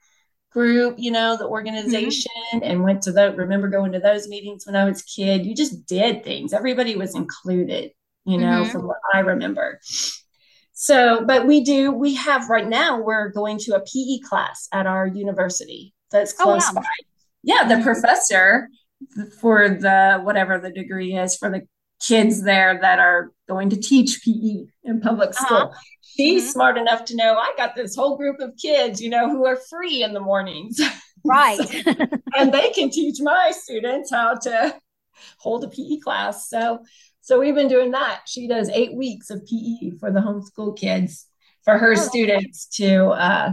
group, 0.53 0.95
you 0.99 1.11
know, 1.11 1.37
the 1.37 1.47
organization, 1.47 2.33
mm-hmm. 2.55 2.63
and 2.63 2.85
went 2.85 3.03
to 3.03 3.13
the. 3.13 3.33
Remember 3.33 3.69
going 3.69 3.93
to 3.93 3.99
those 3.99 4.29
meetings 4.29 4.65
when 4.65 4.77
I 4.77 4.85
was 4.85 5.01
a 5.01 5.05
kid. 5.05 5.45
You 5.45 5.55
just 5.55 5.87
did 5.87 6.23
things. 6.23 6.53
Everybody 6.53 6.95
was 6.97 7.17
included, 7.17 7.91
you 8.25 8.39
know, 8.39 8.63
mm-hmm. 8.63 8.71
from 8.71 8.87
what 8.87 8.99
I 9.13 9.21
remember. 9.21 9.81
So, 10.81 11.25
but 11.27 11.45
we 11.45 11.65
do, 11.65 11.91
we 11.91 12.15
have 12.15 12.49
right 12.49 12.67
now, 12.67 13.03
we're 13.03 13.31
going 13.31 13.59
to 13.59 13.75
a 13.75 13.81
PE 13.81 14.21
class 14.25 14.69
at 14.73 14.87
our 14.87 15.09
university 15.09 15.93
that's 16.13 16.33
close 16.33 16.63
oh, 16.71 16.75
wow. 16.77 16.83
by. 16.83 16.89
Yeah, 17.43 17.65
the 17.67 17.83
professor 17.83 18.69
for 19.41 19.71
the 19.71 20.21
whatever 20.23 20.61
the 20.61 20.71
degree 20.71 21.17
is 21.17 21.35
for 21.35 21.51
the 21.51 21.63
kids 22.01 22.45
there 22.45 22.79
that 22.81 23.01
are 23.01 23.33
going 23.49 23.71
to 23.71 23.77
teach 23.77 24.21
PE 24.25 24.67
in 24.85 25.01
public 25.01 25.31
uh-huh. 25.31 25.45
school. 25.45 25.57
Uh-huh. 25.57 25.81
She's 26.01 26.45
mm-hmm. 26.45 26.53
smart 26.53 26.79
enough 26.79 27.05
to 27.07 27.17
know 27.17 27.35
I 27.35 27.55
got 27.57 27.75
this 27.75 27.97
whole 27.97 28.17
group 28.17 28.39
of 28.39 28.53
kids, 28.57 29.03
you 29.03 29.11
know, 29.11 29.29
who 29.29 29.47
are 29.47 29.57
free 29.57 30.05
in 30.05 30.15
the 30.15 30.21
mornings. 30.21 30.81
Right. 31.25 31.59
so, 31.59 31.93
and 32.37 32.55
they 32.55 32.71
can 32.71 32.91
teach 32.91 33.17
my 33.21 33.51
students 33.51 34.13
how 34.13 34.35
to 34.35 34.77
hold 35.39 35.65
a 35.65 35.69
PE 35.69 35.99
class. 35.99 36.49
So 36.49 36.85
so 37.29 37.39
we've 37.39 37.55
been 37.55 37.69
doing 37.69 37.91
that. 37.91 38.23
She 38.25 38.49
does 38.49 38.71
eight 38.71 38.95
weeks 38.95 39.29
of 39.29 39.45
PE 39.45 39.99
for 40.01 40.11
the 40.11 40.21
homeschool 40.21 40.79
kids 40.79 41.27
for 41.63 41.77
her 41.77 41.93
oh. 41.93 41.95
students 41.95 42.65
to 42.77 43.09
uh, 43.09 43.53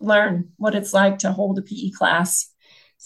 learn 0.00 0.50
what 0.58 0.74
it's 0.74 0.92
like 0.92 1.20
to 1.20 1.32
hold 1.32 1.58
a 1.58 1.62
PE 1.62 1.92
class. 1.92 2.52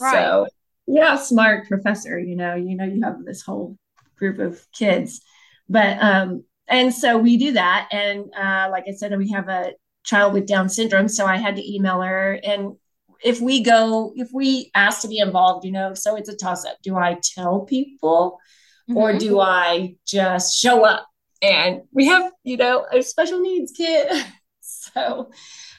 Right. 0.01 0.15
So 0.15 0.49
yeah, 0.89 1.15
smart 1.15 1.69
professor. 1.69 2.19
You 2.19 2.35
know, 2.35 2.57
you 2.57 2.75
know, 2.75 2.83
you 2.83 3.03
have 3.05 3.25
this 3.25 3.43
whole 3.43 3.79
group 4.19 4.41
of 4.41 4.67
kids, 4.73 5.21
but 5.69 5.97
um, 6.03 6.43
and 6.67 6.93
so 6.93 7.17
we 7.17 7.37
do 7.37 7.53
that. 7.53 7.89
And 7.93 8.35
uh, 8.37 8.71
like 8.73 8.87
I 8.89 8.95
said, 8.95 9.17
we 9.17 9.31
have 9.31 9.49
a 9.49 9.75
child 10.03 10.33
with 10.33 10.49
Down 10.49 10.69
syndrome, 10.69 11.07
so 11.07 11.25
I 11.25 11.37
had 11.37 11.55
to 11.55 11.73
email 11.73 12.01
her 12.01 12.41
and 12.43 12.73
if 13.23 13.41
we 13.41 13.63
go 13.63 14.13
if 14.17 14.29
we 14.35 14.73
ask 14.75 15.01
to 15.01 15.09
be 15.09 15.19
involved 15.19 15.65
you 15.65 15.73
know 15.73 15.95
so 15.95 16.15
it's 16.15 16.29
a 16.29 16.37
toss 16.37 16.67
up 16.67 16.77
do 16.83 16.95
i 16.95 17.17
tell 17.23 17.61
people 17.61 18.39
mm-hmm. 18.89 18.97
or 18.97 19.19
do 19.19 19.41
I 19.41 19.97
just 20.07 20.57
show 20.57 20.85
up? 20.85 21.07
And 21.43 21.83
we 21.93 22.07
have, 22.07 22.33
you 22.43 22.57
know, 22.57 22.87
a 22.91 23.03
special 23.03 23.41
needs 23.41 23.73
kid. 23.73 24.09
so 24.61 25.31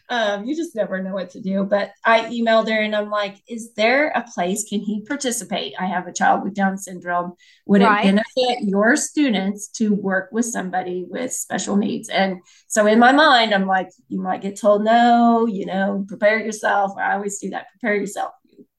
um, 0.10 0.46
you 0.46 0.56
just 0.56 0.76
never 0.76 1.02
know 1.02 1.14
what 1.14 1.32
to 1.32 1.42
do. 1.42 1.64
But 1.64 1.92
I 2.04 2.26
emailed 2.26 2.70
her 2.70 2.80
and 2.80 2.96
I'm 2.96 3.10
like, 3.10 3.38
is 3.48 3.74
there 3.74 4.10
a 4.10 4.24
place? 4.34 4.68
Can 4.70 4.80
he 4.80 5.02
participate? 5.02 5.74
I 5.80 5.88
have 5.88 6.08
a 6.08 6.14
child 6.14 6.44
with 6.44 6.54
Down 6.54 6.78
syndrome. 6.78 7.34
Would 7.66 7.82
right. 7.82 8.06
it 8.06 8.16
benefit 8.38 8.68
your 8.68 8.96
students 8.96 9.68
to 9.70 9.94
work 9.94 10.30
with 10.32 10.46
somebody 10.46 11.06
with 11.08 11.34
special 11.34 11.76
needs? 11.76 12.10
And 12.10 12.42
so 12.68 12.86
in 12.86 13.00
my 13.00 13.12
mind, 13.12 13.54
I'm 13.54 13.66
like, 13.66 13.90
you 14.08 14.22
might 14.22 14.42
get 14.42 14.60
told 14.60 14.84
no, 14.84 15.48
you 15.48 15.66
know, 15.66 16.06
prepare 16.08 16.40
yourself. 16.40 16.92
I 16.98 17.14
always 17.14 17.40
do 17.40 17.50
that, 17.50 17.68
prepare 17.72 17.96
yourself. 17.96 18.34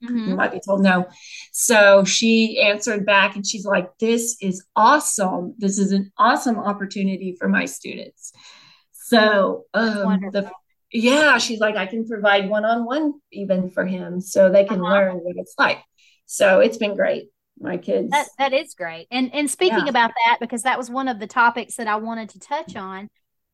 Mm-hmm. 0.06 0.30
You 0.30 0.36
might 0.36 0.52
be 0.52 0.60
told 0.60 0.82
no. 0.82 1.06
So 1.52 2.04
she 2.04 2.60
answered 2.60 3.06
back 3.06 3.36
and 3.36 3.46
she's 3.46 3.64
like, 3.64 3.90
This 3.98 4.36
is 4.40 4.64
awesome. 4.74 5.54
This 5.58 5.78
is 5.78 5.92
an 5.92 6.12
awesome 6.18 6.58
opportunity 6.58 7.36
for 7.38 7.48
my 7.48 7.64
students. 7.64 8.32
So, 8.92 9.66
um, 9.72 10.20
the, 10.32 10.50
yeah, 10.92 11.38
she's 11.38 11.60
like, 11.60 11.76
I 11.76 11.86
can 11.86 12.08
provide 12.08 12.48
one 12.48 12.64
on 12.64 12.84
one 12.84 13.14
even 13.30 13.70
for 13.70 13.84
him 13.84 14.20
so 14.20 14.50
they 14.50 14.64
can 14.64 14.80
uh-huh. 14.80 14.92
learn 14.92 15.16
what 15.18 15.36
it's 15.36 15.54
like. 15.58 15.78
So 16.26 16.60
it's 16.60 16.76
been 16.76 16.96
great. 16.96 17.28
My 17.58 17.78
kids. 17.78 18.10
That, 18.10 18.28
that 18.38 18.52
is 18.52 18.74
great. 18.74 19.06
And 19.10 19.32
and 19.34 19.50
speaking 19.50 19.84
yeah. 19.84 19.90
about 19.90 20.10
that, 20.26 20.38
because 20.40 20.64
that 20.64 20.76
was 20.76 20.90
one 20.90 21.08
of 21.08 21.18
the 21.18 21.26
topics 21.26 21.76
that 21.76 21.86
I 21.86 21.96
wanted 21.96 22.30
to 22.30 22.38
touch 22.38 22.76
on. 22.76 23.08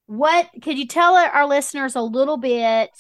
What 0.06 0.50
could 0.60 0.76
you 0.76 0.86
tell 0.88 1.14
our 1.14 1.46
listeners 1.46 1.94
a 1.94 2.02
little 2.02 2.36
bit 2.36 2.90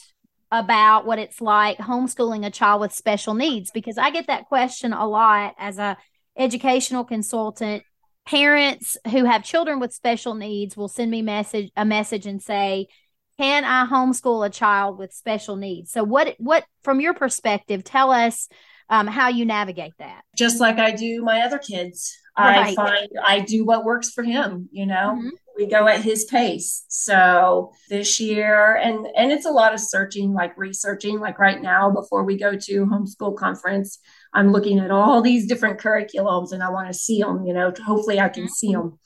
about 0.52 1.06
what 1.06 1.18
it's 1.18 1.40
like 1.40 1.78
homeschooling 1.78 2.44
a 2.44 2.50
child 2.50 2.82
with 2.82 2.92
special 2.92 3.32
needs 3.32 3.70
because 3.70 3.96
I 3.96 4.10
get 4.10 4.26
that 4.26 4.44
question 4.44 4.92
a 4.92 5.08
lot 5.08 5.54
as 5.58 5.78
a 5.78 5.96
educational 6.36 7.04
consultant. 7.04 7.82
Parents 8.26 8.98
who 9.10 9.24
have 9.24 9.42
children 9.42 9.80
with 9.80 9.94
special 9.94 10.34
needs 10.34 10.76
will 10.76 10.88
send 10.88 11.10
me 11.10 11.22
message 11.22 11.72
a 11.74 11.84
message 11.84 12.26
and 12.26 12.40
say, 12.40 12.86
"Can 13.38 13.64
I 13.64 13.86
homeschool 13.86 14.46
a 14.46 14.50
child 14.50 14.98
with 14.98 15.12
special 15.12 15.56
needs?" 15.56 15.90
So 15.90 16.04
what 16.04 16.36
what 16.38 16.64
from 16.84 17.00
your 17.00 17.14
perspective, 17.14 17.82
tell 17.82 18.12
us 18.12 18.48
um, 18.90 19.06
how 19.06 19.28
you 19.28 19.46
navigate 19.46 19.94
that. 19.98 20.22
Just 20.36 20.60
like 20.60 20.78
I 20.78 20.92
do 20.92 21.22
my 21.22 21.40
other 21.40 21.58
kids. 21.58 22.16
Right. 22.38 22.68
I 22.68 22.74
find 22.74 23.08
I 23.24 23.40
do 23.40 23.64
what 23.64 23.84
works 23.84 24.10
for 24.10 24.22
him, 24.22 24.68
you 24.70 24.86
know. 24.86 25.16
Mm-hmm 25.18 25.28
we 25.62 25.70
go 25.70 25.86
at 25.88 26.02
his 26.02 26.24
pace. 26.24 26.84
So 26.88 27.72
this 27.88 28.20
year 28.20 28.76
and 28.76 29.06
and 29.16 29.32
it's 29.32 29.46
a 29.46 29.50
lot 29.50 29.74
of 29.74 29.80
searching 29.80 30.32
like 30.32 30.56
researching 30.56 31.20
like 31.20 31.38
right 31.38 31.60
now 31.60 31.90
before 31.90 32.24
we 32.24 32.36
go 32.36 32.56
to 32.56 32.86
homeschool 32.86 33.36
conference 33.36 33.98
i'm 34.32 34.50
looking 34.50 34.78
at 34.78 34.90
all 34.90 35.20
these 35.20 35.46
different 35.46 35.78
curriculums 35.78 36.52
and 36.52 36.62
i 36.62 36.70
want 36.70 36.88
to 36.88 36.94
see 36.94 37.20
them 37.20 37.44
you 37.44 37.52
know 37.52 37.72
hopefully 37.84 38.18
i 38.18 38.28
can 38.28 38.48
see 38.48 38.72
them 38.72 38.98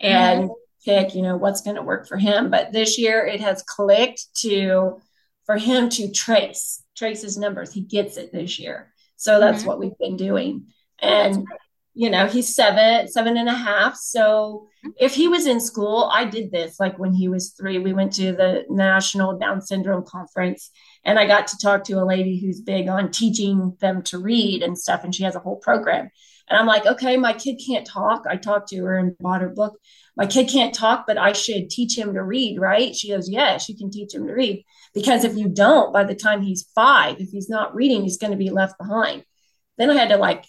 and 0.00 0.50
pick 0.84 1.14
you 1.14 1.22
know 1.22 1.36
what's 1.36 1.62
going 1.62 1.76
to 1.76 1.82
work 1.82 2.06
for 2.06 2.16
him. 2.16 2.50
But 2.50 2.72
this 2.72 2.98
year 2.98 3.26
it 3.26 3.40
has 3.40 3.62
clicked 3.62 4.26
to 4.40 5.00
for 5.46 5.56
him 5.56 5.88
to 5.90 6.10
trace 6.10 6.82
trace 6.96 7.22
his 7.22 7.38
numbers. 7.38 7.72
He 7.72 7.80
gets 7.80 8.16
it 8.16 8.32
this 8.32 8.58
year. 8.58 8.92
So 9.16 9.40
that's 9.40 9.60
mm-hmm. 9.60 9.68
what 9.68 9.78
we've 9.78 9.98
been 9.98 10.16
doing. 10.16 10.66
And 11.00 11.46
you 11.94 12.10
know 12.10 12.26
he's 12.26 12.54
seven 12.54 13.08
seven 13.08 13.36
and 13.36 13.48
a 13.48 13.54
half. 13.54 13.96
So 13.96 14.68
if 14.98 15.14
he 15.14 15.28
was 15.28 15.46
in 15.46 15.60
school 15.60 16.10
i 16.12 16.24
did 16.24 16.50
this 16.50 16.78
like 16.78 16.98
when 16.98 17.12
he 17.12 17.28
was 17.28 17.52
three 17.52 17.78
we 17.78 17.92
went 17.92 18.12
to 18.12 18.32
the 18.32 18.64
national 18.68 19.38
down 19.38 19.60
syndrome 19.60 20.04
conference 20.04 20.70
and 21.04 21.18
i 21.18 21.26
got 21.26 21.46
to 21.46 21.58
talk 21.58 21.84
to 21.84 21.94
a 21.94 22.04
lady 22.04 22.38
who's 22.38 22.60
big 22.60 22.88
on 22.88 23.10
teaching 23.10 23.76
them 23.80 24.02
to 24.02 24.18
read 24.18 24.62
and 24.62 24.78
stuff 24.78 25.04
and 25.04 25.14
she 25.14 25.24
has 25.24 25.34
a 25.34 25.40
whole 25.40 25.56
program. 25.56 26.08
And 26.48 26.58
i'm 26.58 26.66
like 26.66 26.86
okay 26.86 27.16
my 27.16 27.32
kid 27.32 27.60
can't 27.66 27.86
talk. 27.86 28.24
I 28.28 28.36
talked 28.36 28.68
to 28.70 28.84
her 28.84 28.98
and 28.98 29.16
bought 29.18 29.40
her 29.40 29.48
book. 29.48 29.78
My 30.16 30.26
kid 30.26 30.48
can't 30.48 30.74
talk 30.74 31.06
but 31.06 31.18
i 31.18 31.32
should 31.32 31.70
teach 31.70 31.96
him 31.96 32.14
to 32.14 32.22
read 32.22 32.60
right? 32.60 32.94
She 32.94 33.08
goes 33.08 33.30
yes 33.30 33.68
you 33.68 33.76
can 33.76 33.90
teach 33.90 34.14
him 34.14 34.26
to 34.26 34.32
read. 34.32 34.64
Because 34.92 35.24
if 35.24 35.36
you 35.36 35.48
don't 35.48 35.92
by 35.92 36.04
the 36.04 36.14
time 36.14 36.42
he's 36.42 36.68
five 36.74 37.16
if 37.20 37.30
he's 37.30 37.48
not 37.48 37.74
reading 37.74 38.02
he's 38.02 38.18
going 38.18 38.32
to 38.32 38.36
be 38.36 38.50
left 38.50 38.78
behind. 38.78 39.24
Then 39.78 39.90
i 39.90 39.94
had 39.94 40.10
to 40.10 40.18
like 40.18 40.44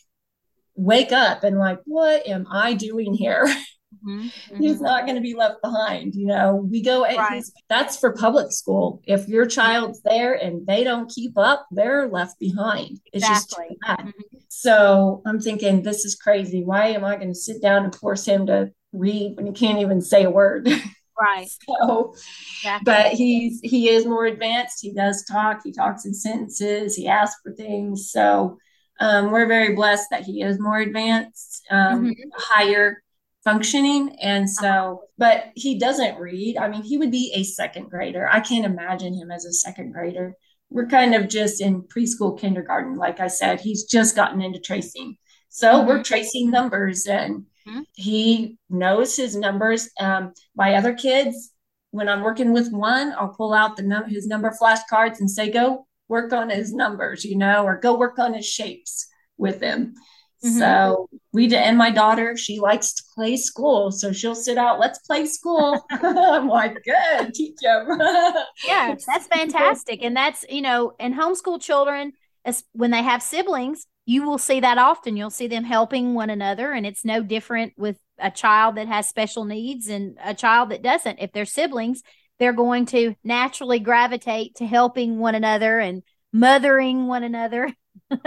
wake 0.75 1.11
up 1.11 1.43
and 1.43 1.57
like, 1.57 1.79
what 1.85 2.27
am 2.27 2.47
I 2.51 2.73
doing 2.73 3.13
here? 3.13 3.47
Mm-hmm. 4.05 4.61
He's 4.61 4.81
not 4.81 5.05
going 5.05 5.15
to 5.15 5.21
be 5.21 5.33
left 5.33 5.61
behind. 5.63 6.15
You 6.15 6.27
know, 6.27 6.55
we 6.55 6.81
go 6.81 7.05
at 7.05 7.17
right. 7.17 7.43
that's 7.69 7.97
for 7.97 8.13
public 8.13 8.51
school. 8.51 9.01
If 9.05 9.27
your 9.27 9.45
child's 9.45 10.01
there 10.03 10.33
and 10.33 10.65
they 10.67 10.83
don't 10.83 11.09
keep 11.09 11.37
up, 11.37 11.65
they're 11.71 12.07
left 12.07 12.39
behind. 12.39 12.99
It's 13.13 13.27
exactly. 13.27 13.65
just 13.69 13.81
bad. 13.81 13.99
Mm-hmm. 13.99 14.37
So 14.49 15.21
I'm 15.25 15.39
thinking, 15.39 15.81
this 15.81 16.05
is 16.05 16.15
crazy. 16.15 16.63
Why 16.63 16.87
am 16.87 17.03
I 17.03 17.15
going 17.15 17.29
to 17.29 17.35
sit 17.35 17.61
down 17.61 17.83
and 17.83 17.95
force 17.95 18.25
him 18.25 18.45
to 18.47 18.71
read 18.93 19.37
when 19.37 19.47
he 19.47 19.53
can't 19.53 19.79
even 19.79 20.01
say 20.01 20.23
a 20.23 20.29
word? 20.29 20.69
Right. 21.17 21.47
so, 21.47 22.13
exactly. 22.57 22.83
but 22.83 23.13
he's 23.13 23.61
he 23.63 23.87
is 23.87 24.05
more 24.05 24.25
advanced. 24.25 24.79
He 24.81 24.91
does 24.91 25.23
talk. 25.23 25.61
He 25.63 25.71
talks 25.71 26.03
in 26.05 26.13
sentences. 26.13 26.93
He 26.93 27.07
asks 27.07 27.39
for 27.41 27.53
things. 27.53 28.11
So 28.11 28.57
um, 28.99 29.31
we're 29.31 29.47
very 29.47 29.75
blessed 29.75 30.09
that 30.11 30.23
he 30.23 30.41
is 30.41 30.59
more 30.59 30.79
advanced, 30.79 31.65
um, 31.69 32.05
mm-hmm. 32.05 32.29
higher 32.33 33.03
functioning. 33.43 34.17
And 34.21 34.49
so, 34.49 34.67
uh-huh. 34.67 35.05
but 35.17 35.45
he 35.55 35.77
doesn't 35.77 36.17
read. 36.17 36.57
I 36.57 36.67
mean, 36.67 36.83
he 36.83 36.97
would 36.97 37.11
be 37.11 37.31
a 37.35 37.43
second 37.43 37.89
grader. 37.89 38.27
I 38.27 38.39
can't 38.39 38.65
imagine 38.65 39.13
him 39.13 39.31
as 39.31 39.45
a 39.45 39.53
second 39.53 39.91
grader. 39.91 40.33
We're 40.69 40.87
kind 40.87 41.13
of 41.13 41.29
just 41.29 41.61
in 41.61 41.83
preschool 41.83 42.39
kindergarten. 42.39 42.95
Like 42.95 43.19
I 43.19 43.27
said, 43.27 43.61
he's 43.61 43.85
just 43.85 44.15
gotten 44.15 44.41
into 44.41 44.59
tracing. 44.59 45.17
So 45.49 45.73
mm-hmm. 45.73 45.87
we're 45.87 46.03
tracing 46.03 46.49
numbers 46.49 47.05
and 47.05 47.45
mm-hmm. 47.67 47.81
he 47.93 48.57
knows 48.69 49.15
his 49.15 49.35
numbers. 49.35 49.89
Um, 49.99 50.33
my 50.55 50.75
other 50.75 50.93
kids, 50.93 51.51
when 51.91 52.09
I'm 52.09 52.23
working 52.23 52.51
with 52.51 52.71
one, 52.71 53.13
I'll 53.17 53.29
pull 53.29 53.53
out 53.53 53.77
the 53.77 53.83
num- 53.83 54.09
his 54.09 54.27
number 54.27 54.53
flashcards 54.59 55.19
and 55.19 55.29
say, 55.29 55.51
go 55.51 55.87
work 56.07 56.33
on 56.33 56.49
his 56.49 56.73
numbers, 56.73 57.25
you 57.25 57.37
know, 57.37 57.65
or 57.65 57.79
go 57.79 57.97
work 57.97 58.19
on 58.19 58.33
his 58.33 58.45
shapes 58.45 59.07
with 59.37 59.61
him. 59.61 59.95
Mm-hmm. 60.43 60.59
So 60.59 61.09
we 61.33 61.47
did, 61.47 61.59
and 61.59 61.77
my 61.77 61.89
daughter, 61.89 62.37
she 62.37 62.59
likes 62.59 62.93
to 62.93 63.03
play 63.15 63.37
school. 63.37 63.91
So 63.91 64.11
she'll 64.11 64.35
sit 64.35 64.57
out, 64.57 64.79
let's 64.79 64.99
play 64.99 65.25
school. 65.25 65.83
I'm 65.91 66.47
like, 66.47 66.77
good, 66.83 67.33
teach 67.33 67.57
them. 67.61 67.87
yeah, 68.67 68.95
that's 69.07 69.27
fantastic. 69.27 70.03
And 70.03 70.15
that's, 70.15 70.45
you 70.49 70.61
know, 70.61 70.93
and 70.99 71.15
homeschool 71.15 71.61
children, 71.61 72.13
as 72.43 72.63
when 72.73 72.91
they 72.91 73.01
have 73.01 73.23
siblings, 73.23 73.87
you 74.05 74.23
will 74.23 74.37
see 74.37 74.59
that 74.59 74.77
often. 74.77 75.17
You'll 75.17 75.31
see 75.31 75.47
them 75.47 75.63
helping 75.63 76.13
one 76.13 76.29
another. 76.29 76.71
And 76.71 76.85
it's 76.85 77.03
no 77.03 77.23
different 77.23 77.73
with 77.75 77.97
a 78.19 78.29
child 78.29 78.75
that 78.75 78.87
has 78.87 79.09
special 79.09 79.45
needs 79.45 79.87
and 79.87 80.17
a 80.23 80.35
child 80.35 80.69
that 80.69 80.83
doesn't. 80.83 81.19
If 81.19 81.31
they're 81.31 81.45
siblings, 81.45 82.03
they're 82.39 82.53
going 82.53 82.85
to 82.87 83.15
naturally 83.23 83.79
gravitate 83.79 84.55
to 84.55 84.65
helping 84.65 85.19
one 85.19 85.35
another 85.35 85.79
and 85.79 86.03
mothering 86.33 87.07
one 87.07 87.23
another. 87.23 87.73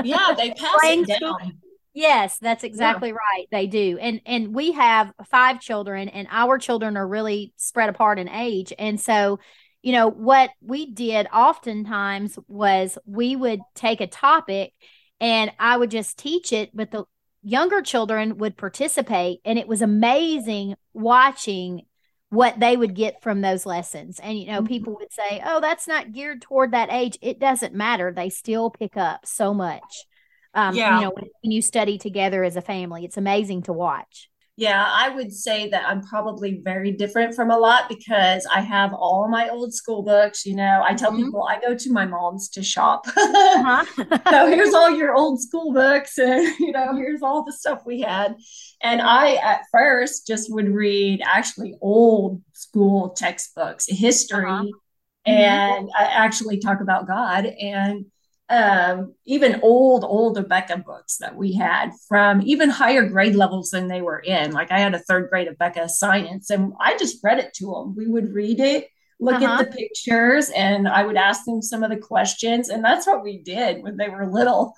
Yeah, 0.02 0.34
they 0.36 0.50
pass 0.54 0.78
it 0.82 1.20
down. 1.20 1.58
Yes, 1.94 2.38
that's 2.38 2.64
exactly 2.64 3.08
yeah. 3.08 3.14
right. 3.14 3.46
They 3.50 3.66
do. 3.66 3.98
And 4.00 4.20
and 4.24 4.54
we 4.54 4.72
have 4.72 5.12
five 5.26 5.60
children 5.60 6.08
and 6.08 6.28
our 6.30 6.58
children 6.58 6.96
are 6.96 7.06
really 7.06 7.52
spread 7.56 7.88
apart 7.88 8.18
in 8.18 8.28
age. 8.28 8.72
And 8.78 9.00
so, 9.00 9.40
you 9.82 9.92
know, 9.92 10.08
what 10.08 10.50
we 10.60 10.92
did 10.92 11.26
oftentimes 11.32 12.38
was 12.46 12.98
we 13.04 13.34
would 13.34 13.60
take 13.74 14.00
a 14.00 14.06
topic 14.06 14.72
and 15.20 15.50
I 15.58 15.76
would 15.76 15.90
just 15.90 16.18
teach 16.18 16.52
it, 16.52 16.70
but 16.72 16.92
the 16.92 17.04
younger 17.42 17.82
children 17.82 18.38
would 18.38 18.56
participate 18.56 19.40
and 19.44 19.58
it 19.58 19.66
was 19.66 19.82
amazing 19.82 20.76
watching 20.92 21.82
what 22.30 22.60
they 22.60 22.76
would 22.76 22.94
get 22.94 23.22
from 23.22 23.40
those 23.40 23.64
lessons. 23.64 24.20
And, 24.20 24.38
you 24.38 24.46
know, 24.46 24.58
mm-hmm. 24.58 24.66
people 24.66 24.94
would 24.96 25.12
say, 25.12 25.42
oh, 25.44 25.60
that's 25.60 25.88
not 25.88 26.12
geared 26.12 26.42
toward 26.42 26.72
that 26.72 26.90
age. 26.92 27.18
It 27.22 27.38
doesn't 27.38 27.74
matter. 27.74 28.12
They 28.12 28.28
still 28.28 28.70
pick 28.70 28.96
up 28.96 29.26
so 29.26 29.54
much. 29.54 30.06
Um, 30.54 30.74
yeah. 30.74 30.96
You 30.96 31.04
know, 31.04 31.12
when, 31.14 31.24
when 31.42 31.52
you 31.52 31.62
study 31.62 31.98
together 31.98 32.44
as 32.44 32.56
a 32.56 32.62
family, 32.62 33.04
it's 33.04 33.16
amazing 33.16 33.62
to 33.62 33.72
watch. 33.72 34.28
Yeah, 34.58 34.84
I 34.92 35.10
would 35.10 35.32
say 35.32 35.68
that 35.68 35.84
I'm 35.86 36.02
probably 36.02 36.60
very 36.64 36.90
different 36.90 37.36
from 37.36 37.52
a 37.52 37.56
lot 37.56 37.88
because 37.88 38.44
I 38.52 38.60
have 38.60 38.92
all 38.92 39.28
my 39.28 39.48
old 39.50 39.72
school 39.72 40.02
books. 40.02 40.44
You 40.44 40.56
know, 40.56 40.82
I 40.84 40.94
tell 40.94 41.12
mm-hmm. 41.12 41.26
people 41.26 41.44
I 41.44 41.60
go 41.60 41.76
to 41.76 41.92
my 41.92 42.04
mom's 42.04 42.48
to 42.48 42.64
shop. 42.64 43.06
uh-huh. 43.06 43.84
so 44.30 44.46
here's 44.48 44.74
all 44.74 44.90
your 44.90 45.14
old 45.14 45.40
school 45.40 45.72
books, 45.72 46.18
and 46.18 46.44
you 46.58 46.72
know, 46.72 46.96
here's 46.96 47.22
all 47.22 47.44
the 47.44 47.52
stuff 47.52 47.82
we 47.86 48.00
had. 48.00 48.34
And 48.82 49.00
I, 49.00 49.34
at 49.34 49.62
first, 49.70 50.26
just 50.26 50.52
would 50.52 50.68
read 50.68 51.22
actually 51.24 51.76
old 51.80 52.42
school 52.52 53.10
textbooks, 53.10 53.86
history, 53.88 54.44
uh-huh. 54.44 54.64
Mm-hmm. 54.64 55.30
and 55.30 55.88
I 55.96 56.02
actually 56.02 56.58
talk 56.58 56.80
about 56.80 57.06
God. 57.06 57.46
And 57.46 58.06
um, 58.50 59.14
even 59.26 59.60
old, 59.62 60.04
old 60.04 60.38
Abeka 60.38 60.84
books 60.84 61.18
that 61.18 61.36
we 61.36 61.52
had 61.52 61.90
from 62.08 62.42
even 62.42 62.70
higher 62.70 63.06
grade 63.06 63.34
levels 63.34 63.70
than 63.70 63.88
they 63.88 64.00
were 64.00 64.20
in. 64.20 64.52
Like 64.52 64.70
I 64.70 64.78
had 64.78 64.94
a 64.94 64.98
third 64.98 65.28
grade 65.28 65.48
Abeka 65.48 65.88
science, 65.88 66.50
and 66.50 66.72
I 66.80 66.96
just 66.96 67.22
read 67.22 67.38
it 67.38 67.52
to 67.54 67.66
them. 67.66 67.94
We 67.96 68.06
would 68.06 68.32
read 68.32 68.60
it, 68.60 68.88
look 69.20 69.36
uh-huh. 69.36 69.58
at 69.60 69.70
the 69.70 69.76
pictures, 69.76 70.50
and 70.50 70.88
I 70.88 71.04
would 71.04 71.16
ask 71.16 71.44
them 71.44 71.60
some 71.60 71.82
of 71.82 71.90
the 71.90 71.98
questions. 71.98 72.70
And 72.70 72.82
that's 72.82 73.06
what 73.06 73.22
we 73.22 73.42
did 73.42 73.82
when 73.82 73.96
they 73.96 74.08
were 74.08 74.26
little. 74.26 74.74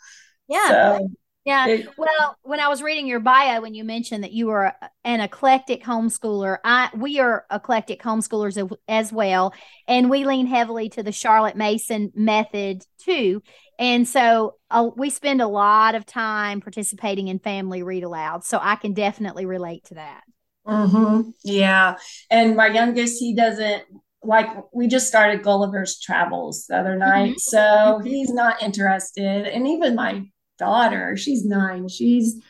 Yeah. 0.48 0.68
So, 0.98 1.10
yeah. 1.44 1.78
Well, 1.96 2.36
when 2.42 2.60
I 2.60 2.68
was 2.68 2.82
reading 2.82 3.06
your 3.06 3.20
bio, 3.20 3.60
when 3.60 3.74
you 3.74 3.84
mentioned 3.84 4.24
that 4.24 4.32
you 4.32 4.46
were 4.46 4.72
an 5.04 5.20
eclectic 5.20 5.82
homeschooler, 5.82 6.58
I 6.64 6.90
we 6.94 7.18
are 7.20 7.46
eclectic 7.50 8.02
homeschoolers 8.02 8.76
as 8.88 9.12
well, 9.12 9.54
and 9.88 10.10
we 10.10 10.24
lean 10.24 10.46
heavily 10.46 10.88
to 10.90 11.02
the 11.02 11.12
Charlotte 11.12 11.56
Mason 11.56 12.12
method 12.14 12.84
too. 12.98 13.42
And 13.78 14.06
so 14.06 14.56
uh, 14.70 14.90
we 14.94 15.08
spend 15.08 15.40
a 15.40 15.48
lot 15.48 15.94
of 15.94 16.04
time 16.04 16.60
participating 16.60 17.28
in 17.28 17.38
family 17.38 17.82
read 17.82 18.04
aloud. 18.04 18.44
So 18.44 18.58
I 18.60 18.76
can 18.76 18.92
definitely 18.92 19.46
relate 19.46 19.84
to 19.86 19.94
that. 19.94 20.20
Mm-hmm. 20.66 21.30
Yeah. 21.44 21.96
And 22.30 22.56
my 22.56 22.66
youngest, 22.66 23.18
he 23.18 23.34
doesn't 23.34 23.84
like, 24.22 24.48
we 24.74 24.86
just 24.86 25.08
started 25.08 25.42
Gulliver's 25.42 25.98
Travels 25.98 26.66
the 26.68 26.76
other 26.76 26.94
night. 26.94 27.30
Mm-hmm. 27.30 27.38
So 27.38 28.00
he's 28.04 28.30
not 28.30 28.62
interested. 28.62 29.46
And 29.46 29.66
even 29.66 29.94
my 29.94 30.24
daughter. 30.60 31.16
She's 31.16 31.44
nine. 31.44 31.88
She's 31.88 32.40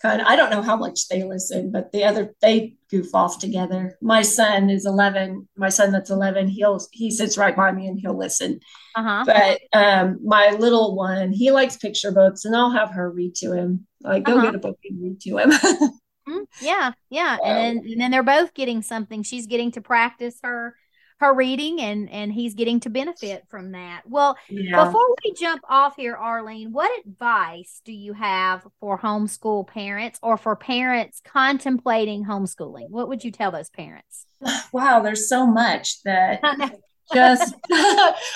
kind 0.00 0.20
of, 0.20 0.26
I 0.26 0.36
don't 0.36 0.50
know 0.50 0.62
how 0.62 0.76
much 0.76 1.08
they 1.08 1.24
listen, 1.24 1.70
but 1.70 1.92
the 1.92 2.04
other, 2.04 2.34
they 2.40 2.76
goof 2.90 3.14
off 3.14 3.38
together. 3.38 3.98
My 4.00 4.22
son 4.22 4.70
is 4.70 4.86
11. 4.86 5.48
My 5.56 5.68
son 5.68 5.92
that's 5.92 6.10
11, 6.10 6.48
he'll, 6.48 6.80
he 6.92 7.10
sits 7.10 7.36
right 7.36 7.54
by 7.54 7.72
me 7.72 7.88
and 7.88 7.98
he'll 7.98 8.16
listen. 8.16 8.60
Uh-huh. 8.94 9.24
But 9.26 9.60
um, 9.78 10.20
my 10.24 10.56
little 10.58 10.96
one, 10.96 11.32
he 11.32 11.50
likes 11.50 11.76
picture 11.76 12.12
books 12.12 12.44
and 12.44 12.56
I'll 12.56 12.70
have 12.70 12.92
her 12.92 13.10
read 13.10 13.34
to 13.36 13.52
him. 13.52 13.86
Like, 14.00 14.24
go 14.24 14.36
uh-huh. 14.36 14.46
get 14.46 14.54
a 14.54 14.58
book 14.58 14.78
and 14.88 15.02
read 15.02 15.20
to 15.22 15.38
him. 15.38 15.50
mm, 16.28 16.46
yeah. 16.62 16.92
Yeah. 17.10 17.36
And 17.44 17.78
then, 17.78 17.92
and 17.92 18.00
then 18.00 18.10
they're 18.10 18.22
both 18.22 18.54
getting 18.54 18.82
something. 18.82 19.22
She's 19.22 19.46
getting 19.46 19.72
to 19.72 19.80
practice 19.80 20.38
her 20.42 20.76
her 21.18 21.34
reading 21.34 21.80
and 21.80 22.10
and 22.10 22.32
he's 22.32 22.54
getting 22.54 22.80
to 22.80 22.90
benefit 22.90 23.44
from 23.48 23.72
that. 23.72 24.02
Well, 24.06 24.36
yeah. 24.48 24.84
before 24.84 25.06
we 25.24 25.32
jump 25.32 25.62
off 25.68 25.96
here, 25.96 26.14
Arlene, 26.14 26.72
what 26.72 26.90
advice 27.06 27.80
do 27.84 27.92
you 27.92 28.12
have 28.12 28.66
for 28.80 28.98
homeschool 28.98 29.66
parents 29.66 30.18
or 30.22 30.36
for 30.36 30.56
parents 30.56 31.20
contemplating 31.24 32.24
homeschooling? 32.24 32.90
What 32.90 33.08
would 33.08 33.24
you 33.24 33.30
tell 33.30 33.50
those 33.50 33.70
parents? 33.70 34.26
Wow, 34.72 35.00
there's 35.00 35.28
so 35.28 35.46
much 35.46 36.02
that 36.02 36.40
just 37.14 37.54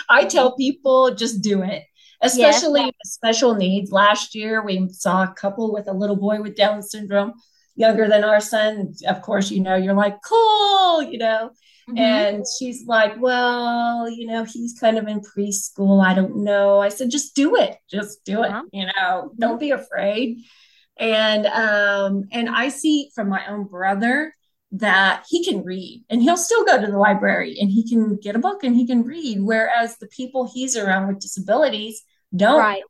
I 0.09 0.25
tell 0.27 0.57
people 0.57 1.15
just 1.15 1.43
do 1.43 1.63
it. 1.63 1.85
Especially 2.23 2.85
yes. 2.85 2.95
special 3.05 3.55
needs. 3.55 3.93
Last 3.93 4.35
year 4.35 4.63
we 4.63 4.89
saw 4.91 5.23
a 5.25 5.35
couple 5.35 5.73
with 5.73 5.89
a 5.89 5.93
little 5.93 6.17
boy 6.17 6.41
with 6.41 6.55
Down 6.55 6.83
syndrome 6.83 7.35
younger 7.75 8.09
than 8.09 8.25
our 8.25 8.41
son. 8.41 8.95
Of 9.09 9.23
course, 9.23 9.51
you 9.51 9.63
know, 9.63 9.77
you're 9.77 9.95
like, 9.95 10.19
cool, 10.23 11.03
you 11.03 11.19
know. 11.19 11.51
Mm-hmm. 11.91 11.99
And 11.99 12.45
she's 12.59 12.87
like, 12.87 13.21
Well, 13.21 14.09
you 14.09 14.27
know, 14.27 14.45
he's 14.45 14.79
kind 14.79 14.99
of 14.99 15.07
in 15.07 15.21
preschool. 15.21 16.05
I 16.05 16.15
don't 16.15 16.45
know. 16.45 16.81
I 16.81 16.89
said, 16.89 17.11
Just 17.11 17.35
do 17.35 17.57
it. 17.57 17.77
Just 17.91 18.25
do 18.25 18.43
it. 18.43 18.51
Uh-huh. 18.51 18.63
You 18.73 18.87
know, 18.87 19.33
don't 19.39 19.61
be 19.61 19.71
afraid. 19.71 20.39
And 20.97 21.47
um, 21.47 22.25
and 22.31 22.49
I 22.49 22.69
see 22.69 23.11
from 23.15 23.29
my 23.29 23.47
own 23.47 23.65
brother 23.65 24.35
that 24.73 25.25
he 25.29 25.45
can 25.45 25.65
read 25.65 26.05
and 26.09 26.23
he'll 26.23 26.37
still 26.37 26.65
go 26.65 26.81
to 26.81 26.87
the 26.87 26.99
library 26.99 27.57
and 27.61 27.69
he 27.69 27.89
can 27.89 28.17
get 28.17 28.37
a 28.37 28.39
book 28.39 28.63
and 28.63 28.77
he 28.77 28.87
can 28.87 29.03
read. 29.03 29.41
Whereas 29.41 29.97
the 29.99 30.07
people 30.09 30.51
he's 30.53 30.77
around 30.77 31.09
with 31.09 31.21
disabilities 31.21 32.03
don't, 32.35 32.61
right. 32.61 32.83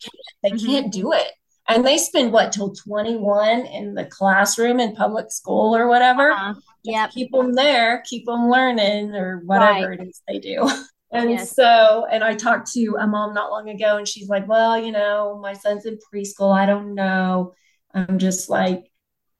they 0.42 0.50
mm-hmm. 0.50 0.66
can't 0.66 0.92
do 0.92 1.12
it 1.12 1.30
and 1.70 1.86
they 1.86 1.98
spend 1.98 2.32
what 2.32 2.52
till 2.52 2.72
21 2.74 3.66
in 3.66 3.94
the 3.94 4.04
classroom 4.06 4.80
in 4.80 4.94
public 4.94 5.30
school 5.30 5.74
or 5.74 5.88
whatever 5.88 6.32
uh-huh. 6.32 6.54
yeah 6.82 7.06
keep 7.06 7.30
them 7.32 7.54
there 7.54 8.02
keep 8.06 8.26
them 8.26 8.48
learning 8.48 9.14
or 9.14 9.40
whatever 9.44 9.90
right. 9.90 10.00
it 10.00 10.08
is 10.08 10.22
they 10.28 10.38
do 10.38 10.68
and 11.12 11.30
yes. 11.30 11.54
so 11.54 12.06
and 12.10 12.22
i 12.22 12.34
talked 12.34 12.70
to 12.72 12.96
a 13.00 13.06
mom 13.06 13.34
not 13.34 13.50
long 13.50 13.68
ago 13.68 13.96
and 13.96 14.08
she's 14.08 14.28
like 14.28 14.46
well 14.48 14.78
you 14.78 14.92
know 14.92 15.38
my 15.40 15.52
son's 15.52 15.86
in 15.86 15.98
preschool 16.12 16.54
i 16.54 16.66
don't 16.66 16.94
know 16.94 17.54
i'm 17.94 18.18
just 18.18 18.50
like 18.50 18.84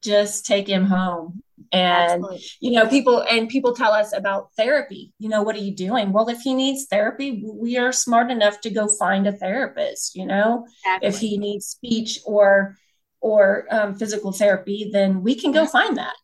just 0.02 0.46
take 0.46 0.66
him 0.66 0.84
home 0.84 1.42
and 1.72 2.24
Absolutely. 2.24 2.42
you 2.60 2.72
know 2.72 2.86
people 2.86 3.24
and 3.28 3.48
people 3.48 3.74
tell 3.74 3.92
us 3.92 4.12
about 4.16 4.50
therapy 4.56 5.12
you 5.18 5.28
know 5.28 5.42
what 5.42 5.56
are 5.56 5.60
you 5.60 5.74
doing 5.74 6.12
well 6.12 6.28
if 6.28 6.40
he 6.40 6.54
needs 6.54 6.86
therapy 6.86 7.44
we 7.52 7.76
are 7.76 7.92
smart 7.92 8.30
enough 8.30 8.60
to 8.60 8.70
go 8.70 8.88
find 8.98 9.26
a 9.26 9.32
therapist 9.32 10.14
you 10.14 10.26
know 10.26 10.66
exactly. 10.84 11.08
if 11.08 11.18
he 11.18 11.38
needs 11.38 11.66
speech 11.66 12.18
or 12.24 12.76
or 13.20 13.66
um, 13.70 13.94
physical 13.94 14.32
therapy 14.32 14.90
then 14.92 15.22
we 15.22 15.34
can 15.34 15.52
go 15.52 15.66
find 15.66 15.96
that 15.96 16.14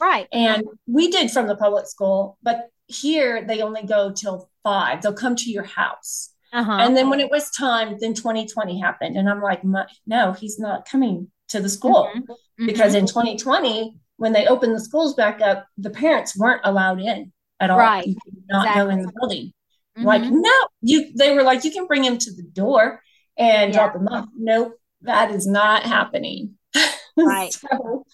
right 0.00 0.28
and 0.32 0.64
we 0.86 1.10
did 1.10 1.30
from 1.30 1.46
the 1.46 1.56
public 1.56 1.86
school 1.86 2.38
but 2.42 2.68
here 2.86 3.44
they 3.44 3.60
only 3.62 3.82
go 3.84 4.12
till 4.12 4.50
five 4.62 5.02
they'll 5.02 5.12
come 5.12 5.36
to 5.36 5.50
your 5.50 5.64
house 5.64 6.30
uh-huh. 6.52 6.78
and 6.80 6.96
then 6.96 7.08
when 7.08 7.20
it 7.20 7.30
was 7.30 7.50
time 7.50 7.96
then 8.00 8.14
2020 8.14 8.80
happened 8.80 9.16
and 9.16 9.28
i'm 9.28 9.40
like 9.40 9.62
no 10.06 10.32
he's 10.32 10.58
not 10.58 10.86
coming 10.86 11.28
to 11.48 11.60
the 11.60 11.68
school 11.68 12.10
mm-hmm. 12.14 12.66
because 12.66 12.92
mm-hmm. 12.92 13.00
in 13.00 13.06
2020 13.06 13.96
when 14.22 14.32
they 14.32 14.46
opened 14.46 14.72
the 14.72 14.80
schools 14.80 15.14
back 15.14 15.40
up, 15.40 15.66
the 15.76 15.90
parents 15.90 16.38
weren't 16.38 16.60
allowed 16.62 17.00
in 17.00 17.32
at 17.58 17.70
all. 17.70 17.78
Right. 17.78 18.06
Not 18.48 18.66
exactly. 18.68 18.82
go 18.84 18.88
in 18.88 19.02
the 19.02 19.12
building. 19.18 19.52
Mm-hmm. 19.98 20.06
Like, 20.06 20.22
no, 20.22 20.66
you 20.80 21.12
they 21.16 21.34
were 21.34 21.42
like, 21.42 21.64
you 21.64 21.72
can 21.72 21.88
bring 21.88 22.04
him 22.04 22.18
to 22.18 22.32
the 22.32 22.44
door 22.44 23.02
and 23.36 23.72
yeah. 23.72 23.76
drop 23.76 23.96
him 23.96 24.06
off. 24.06 24.28
Nope, 24.38 24.74
that 25.00 25.32
is 25.32 25.46
not 25.46 25.82
happening. 25.82 26.54
Right. 27.14 27.52
so, 27.52 28.06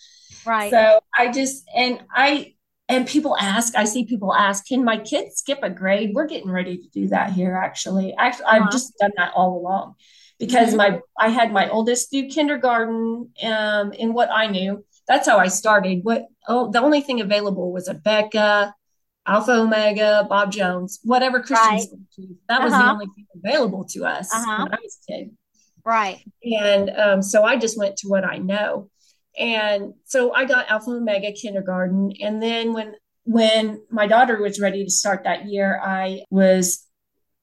Right. 0.44 0.72
So 0.72 0.98
I 1.16 1.30
just 1.30 1.64
and 1.76 2.02
I 2.12 2.54
and 2.88 3.06
people 3.06 3.36
ask, 3.38 3.76
I 3.76 3.84
see 3.84 4.06
people 4.06 4.34
ask, 4.34 4.66
can 4.66 4.82
my 4.82 4.96
kids 4.96 5.36
skip 5.36 5.60
a 5.62 5.70
grade? 5.70 6.12
We're 6.14 6.26
getting 6.26 6.50
ready 6.50 6.78
to 6.78 6.88
do 6.88 7.06
that 7.08 7.32
here 7.32 7.54
actually. 7.54 8.14
Actually, 8.18 8.46
uh-huh. 8.46 8.64
I've 8.64 8.72
just 8.72 8.94
done 8.98 9.12
that 9.18 9.34
all 9.36 9.56
along 9.56 9.94
because 10.38 10.70
mm-hmm. 10.70 10.78
my 10.78 11.00
I 11.16 11.28
had 11.28 11.52
my 11.52 11.68
oldest 11.68 12.10
do 12.10 12.26
kindergarten 12.28 13.30
um 13.44 13.92
in 13.92 14.14
what 14.14 14.30
I 14.32 14.46
knew. 14.46 14.84
That's 15.08 15.26
how 15.26 15.38
I 15.38 15.48
started. 15.48 16.00
What 16.02 16.26
oh 16.46 16.70
the 16.70 16.80
only 16.80 17.00
thing 17.00 17.20
available 17.20 17.72
was 17.72 17.88
A 17.88 17.94
Beka, 17.94 18.72
Alpha 19.26 19.52
Omega, 19.52 20.26
Bob 20.28 20.52
Jones, 20.52 21.00
whatever 21.02 21.40
Christian 21.40 21.68
right. 21.68 21.82
school. 21.82 22.00
That 22.48 22.62
was 22.62 22.72
uh-huh. 22.72 22.82
the 22.82 22.90
only 22.90 23.06
thing 23.06 23.26
available 23.42 23.84
to 23.90 24.04
us 24.04 24.32
uh-huh. 24.32 24.64
when 24.64 24.72
I 24.72 24.78
was 24.82 24.98
a 25.08 25.12
kid. 25.12 25.30
Right. 25.84 26.22
And 26.42 26.90
um, 26.90 27.22
so 27.22 27.44
I 27.44 27.56
just 27.56 27.78
went 27.78 27.96
to 27.98 28.08
what 28.08 28.24
I 28.24 28.36
know. 28.38 28.90
And 29.38 29.94
so 30.04 30.34
I 30.34 30.44
got 30.44 30.68
Alpha 30.68 30.90
Omega 30.90 31.32
kindergarten. 31.32 32.12
And 32.20 32.42
then 32.42 32.72
when 32.72 32.94
when 33.24 33.82
my 33.90 34.06
daughter 34.06 34.40
was 34.40 34.60
ready 34.60 34.84
to 34.84 34.90
start 34.90 35.24
that 35.24 35.46
year, 35.46 35.80
I 35.82 36.22
was 36.30 36.86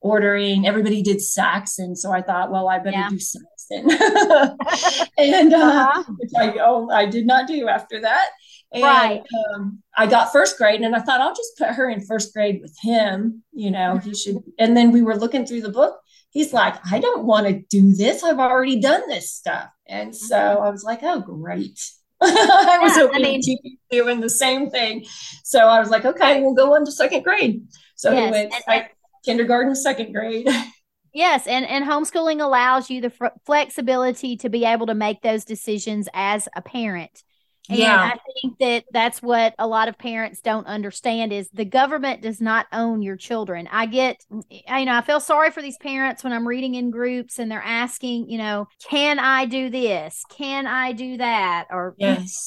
ordering, 0.02 0.68
everybody 0.68 1.02
did 1.02 1.22
Saxon. 1.22 1.96
So 1.96 2.12
I 2.12 2.22
thought, 2.22 2.52
well, 2.52 2.68
I 2.68 2.80
better 2.80 2.98
yeah. 2.98 3.10
do 3.10 3.20
Saxon. 3.20 3.48
and 5.18 5.54
uh, 5.54 5.58
uh-huh. 5.58 6.04
which 6.18 6.32
I, 6.38 6.58
oh, 6.62 6.90
I 6.90 7.06
did 7.06 7.26
not 7.26 7.48
do 7.48 7.68
after 7.68 8.02
that. 8.02 8.30
And 8.74 8.84
right. 8.84 9.24
um, 9.56 9.82
I 9.96 10.08
got 10.08 10.32
first 10.32 10.58
grade 10.58 10.82
and 10.82 10.96
I 10.96 11.00
thought 11.00 11.22
I'll 11.22 11.36
just 11.36 11.58
put 11.58 11.70
her 11.70 11.90
in 11.90 12.06
first 12.06 12.34
grade 12.34 12.60
with 12.62 12.76
him. 12.82 13.44
You 13.54 13.72
know, 13.72 13.98
he 13.98 14.10
mm-hmm. 14.10 14.14
should. 14.14 14.44
And 14.60 14.76
then 14.76 14.92
we 14.92 15.02
were 15.02 15.16
looking 15.16 15.46
through 15.46 15.62
the 15.62 15.70
book. 15.70 16.00
He's 16.32 16.52
like, 16.52 16.76
I 16.92 17.00
don't 17.00 17.26
want 17.26 17.48
to 17.48 17.64
do 17.70 17.94
this. 17.94 18.24
I've 18.24 18.40
already 18.40 18.82
done 18.82 19.08
this 19.08 19.32
stuff. 19.32 19.70
And 19.88 20.10
mm-hmm. 20.10 20.26
so 20.26 20.38
I 20.38 20.70
was 20.70 20.84
like, 20.84 21.00
oh, 21.04 21.22
great. 21.22 21.80
I 22.22 22.80
was 22.82 22.96
yeah, 22.96 23.04
hoping 23.04 23.26
I 23.26 23.30
mean, 23.30 23.78
doing 23.92 24.20
the 24.20 24.30
same 24.30 24.70
thing. 24.70 25.06
So 25.44 25.60
I 25.60 25.80
was 25.80 25.90
like, 25.90 26.06
okay, 26.06 26.42
we'll 26.42 26.54
go 26.54 26.76
on 26.76 26.86
to 26.86 26.92
second 26.92 27.24
grade. 27.24 27.64
So 27.96 28.12
yes, 28.12 28.26
he 28.26 28.32
went 28.32 28.54
and, 28.54 28.64
I, 28.68 28.90
kindergarten, 29.24 29.76
second 29.76 30.14
grade. 30.14 30.48
Yes, 31.16 31.48
and 31.48 31.66
and 31.66 31.86
homeschooling 31.86 32.42
allows 32.42 32.90
you 32.90 33.00
the 33.00 33.14
f- 33.22 33.32
flexibility 33.46 34.36
to 34.36 34.50
be 34.50 34.66
able 34.66 34.88
to 34.88 34.94
make 34.94 35.22
those 35.22 35.46
decisions 35.46 36.10
as 36.14 36.50
a 36.58 36.62
parent. 36.62 37.24
And 37.70 37.80
yeah. 37.80 38.12
I 38.14 38.20
think 38.42 38.60
that 38.60 38.84
that's 38.92 39.22
what 39.22 39.56
a 39.58 39.66
lot 39.66 39.88
of 39.88 39.98
parents 39.98 40.42
don't 40.42 40.68
understand 40.68 41.32
is 41.32 41.50
the 41.54 41.64
government 41.64 42.22
does 42.22 42.42
not 42.42 42.68
own 42.74 43.02
your 43.02 43.16
children. 43.16 43.68
I 43.72 43.86
get, 43.86 44.24
you 44.30 44.86
know, 44.86 44.94
I 44.94 45.02
feel 45.02 45.22
sorry 45.22 45.52
for 45.52 45.62
these 45.62 45.78
parents 45.78 46.24
when 46.24 46.34
I'm 46.34 46.48
reading 46.48 46.76
in 46.76 46.92
groups 46.92 47.40
and 47.40 47.50
they're 47.50 47.64
asking, 47.64 48.30
you 48.30 48.38
know, 48.38 48.68
can 48.88 49.18
I 49.18 49.46
do 49.46 49.70
this? 49.70 50.22
Can 50.30 50.68
I 50.68 50.92
do 50.92 51.18
that? 51.18 51.68
Or 51.72 51.96
yes, 51.98 52.46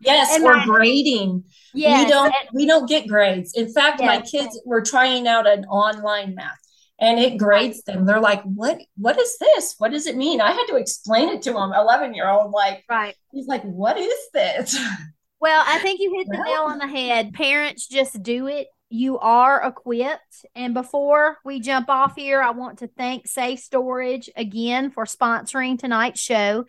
yes, 0.00 0.40
or 0.40 0.64
grading. 0.64 1.42
Yes, 1.74 2.04
we 2.04 2.10
don't 2.10 2.26
and, 2.26 2.48
we 2.54 2.66
don't 2.66 2.88
get 2.88 3.08
grades. 3.08 3.52
In 3.54 3.70
fact, 3.70 4.00
yes, 4.00 4.06
my 4.06 4.20
kids 4.22 4.58
were 4.64 4.80
trying 4.80 5.26
out 5.26 5.46
an 5.48 5.64
online 5.64 6.36
math 6.36 6.65
and 6.98 7.18
it 7.18 7.38
grades 7.38 7.82
them. 7.82 8.06
They're 8.06 8.20
like, 8.20 8.42
"What? 8.42 8.80
What 8.96 9.18
is 9.18 9.36
this? 9.38 9.74
What 9.78 9.92
does 9.92 10.06
it 10.06 10.16
mean?" 10.16 10.40
I 10.40 10.52
had 10.52 10.66
to 10.68 10.76
explain 10.76 11.28
it 11.28 11.42
to 11.42 11.50
him. 11.50 11.72
Eleven 11.72 12.14
year 12.14 12.28
old, 12.28 12.52
like, 12.52 12.84
right? 12.88 13.14
He's 13.32 13.46
like, 13.46 13.62
"What 13.62 13.98
is 13.98 14.18
this?" 14.32 14.78
Well, 15.38 15.62
I 15.66 15.78
think 15.80 16.00
you 16.00 16.14
hit 16.16 16.28
the 16.28 16.42
nail 16.42 16.62
on 16.62 16.78
the 16.78 16.86
head. 16.86 17.34
Parents 17.34 17.86
just 17.86 18.22
do 18.22 18.46
it. 18.46 18.68
You 18.88 19.18
are 19.18 19.62
equipped. 19.62 20.46
And 20.54 20.72
before 20.72 21.38
we 21.44 21.60
jump 21.60 21.90
off 21.90 22.16
here, 22.16 22.40
I 22.40 22.50
want 22.50 22.78
to 22.78 22.88
thank 22.88 23.26
Safe 23.26 23.58
Storage 23.58 24.30
again 24.34 24.90
for 24.90 25.04
sponsoring 25.04 25.78
tonight's 25.78 26.20
show. 26.20 26.64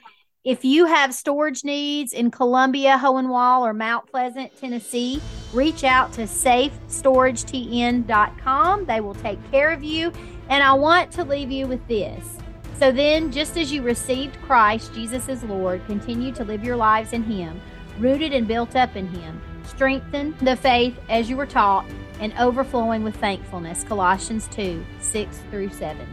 If 0.47 0.63
you 0.63 0.85
have 0.85 1.13
storage 1.13 1.65
needs 1.65 2.13
in 2.13 2.31
Columbia, 2.31 2.97
Hohenwald, 2.97 3.63
or 3.63 3.73
Mount 3.73 4.09
Pleasant, 4.09 4.57
Tennessee, 4.57 5.21
reach 5.51 5.83
out 5.83 6.13
to 6.13 6.21
safestoragetn.com. 6.21 8.85
They 8.85 9.01
will 9.01 9.15
take 9.15 9.51
care 9.51 9.73
of 9.73 9.83
you. 9.83 10.13
And 10.47 10.63
I 10.63 10.71
want 10.71 11.11
to 11.11 11.25
leave 11.25 11.51
you 11.51 11.67
with 11.67 11.85
this. 11.89 12.37
So 12.79 12.93
then, 12.93 13.29
just 13.29 13.57
as 13.57 13.73
you 13.73 13.81
received 13.81 14.41
Christ, 14.41 14.93
Jesus 14.93 15.27
is 15.27 15.43
Lord, 15.43 15.85
continue 15.85 16.31
to 16.35 16.45
live 16.45 16.63
your 16.63 16.77
lives 16.77 17.11
in 17.11 17.23
Him, 17.23 17.59
rooted 17.99 18.31
and 18.31 18.47
built 18.47 18.77
up 18.77 18.95
in 18.95 19.09
Him. 19.09 19.41
Strengthen 19.65 20.33
the 20.41 20.55
faith 20.55 20.97
as 21.09 21.29
you 21.29 21.35
were 21.35 21.45
taught 21.45 21.85
and 22.21 22.31
overflowing 22.39 23.03
with 23.03 23.17
thankfulness. 23.17 23.83
Colossians 23.83 24.47
2 24.53 24.81
6 25.01 25.37
through 25.51 25.71
7. 25.71 26.07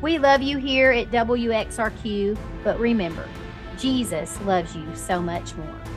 We 0.00 0.18
love 0.18 0.40
you 0.40 0.56
here 0.56 0.90
at 0.90 1.10
WXRQ, 1.10 2.38
but 2.64 2.80
remember, 2.80 3.28
Jesus 3.78 4.40
loves 4.40 4.74
you 4.74 4.84
so 4.96 5.22
much 5.22 5.54
more. 5.54 5.87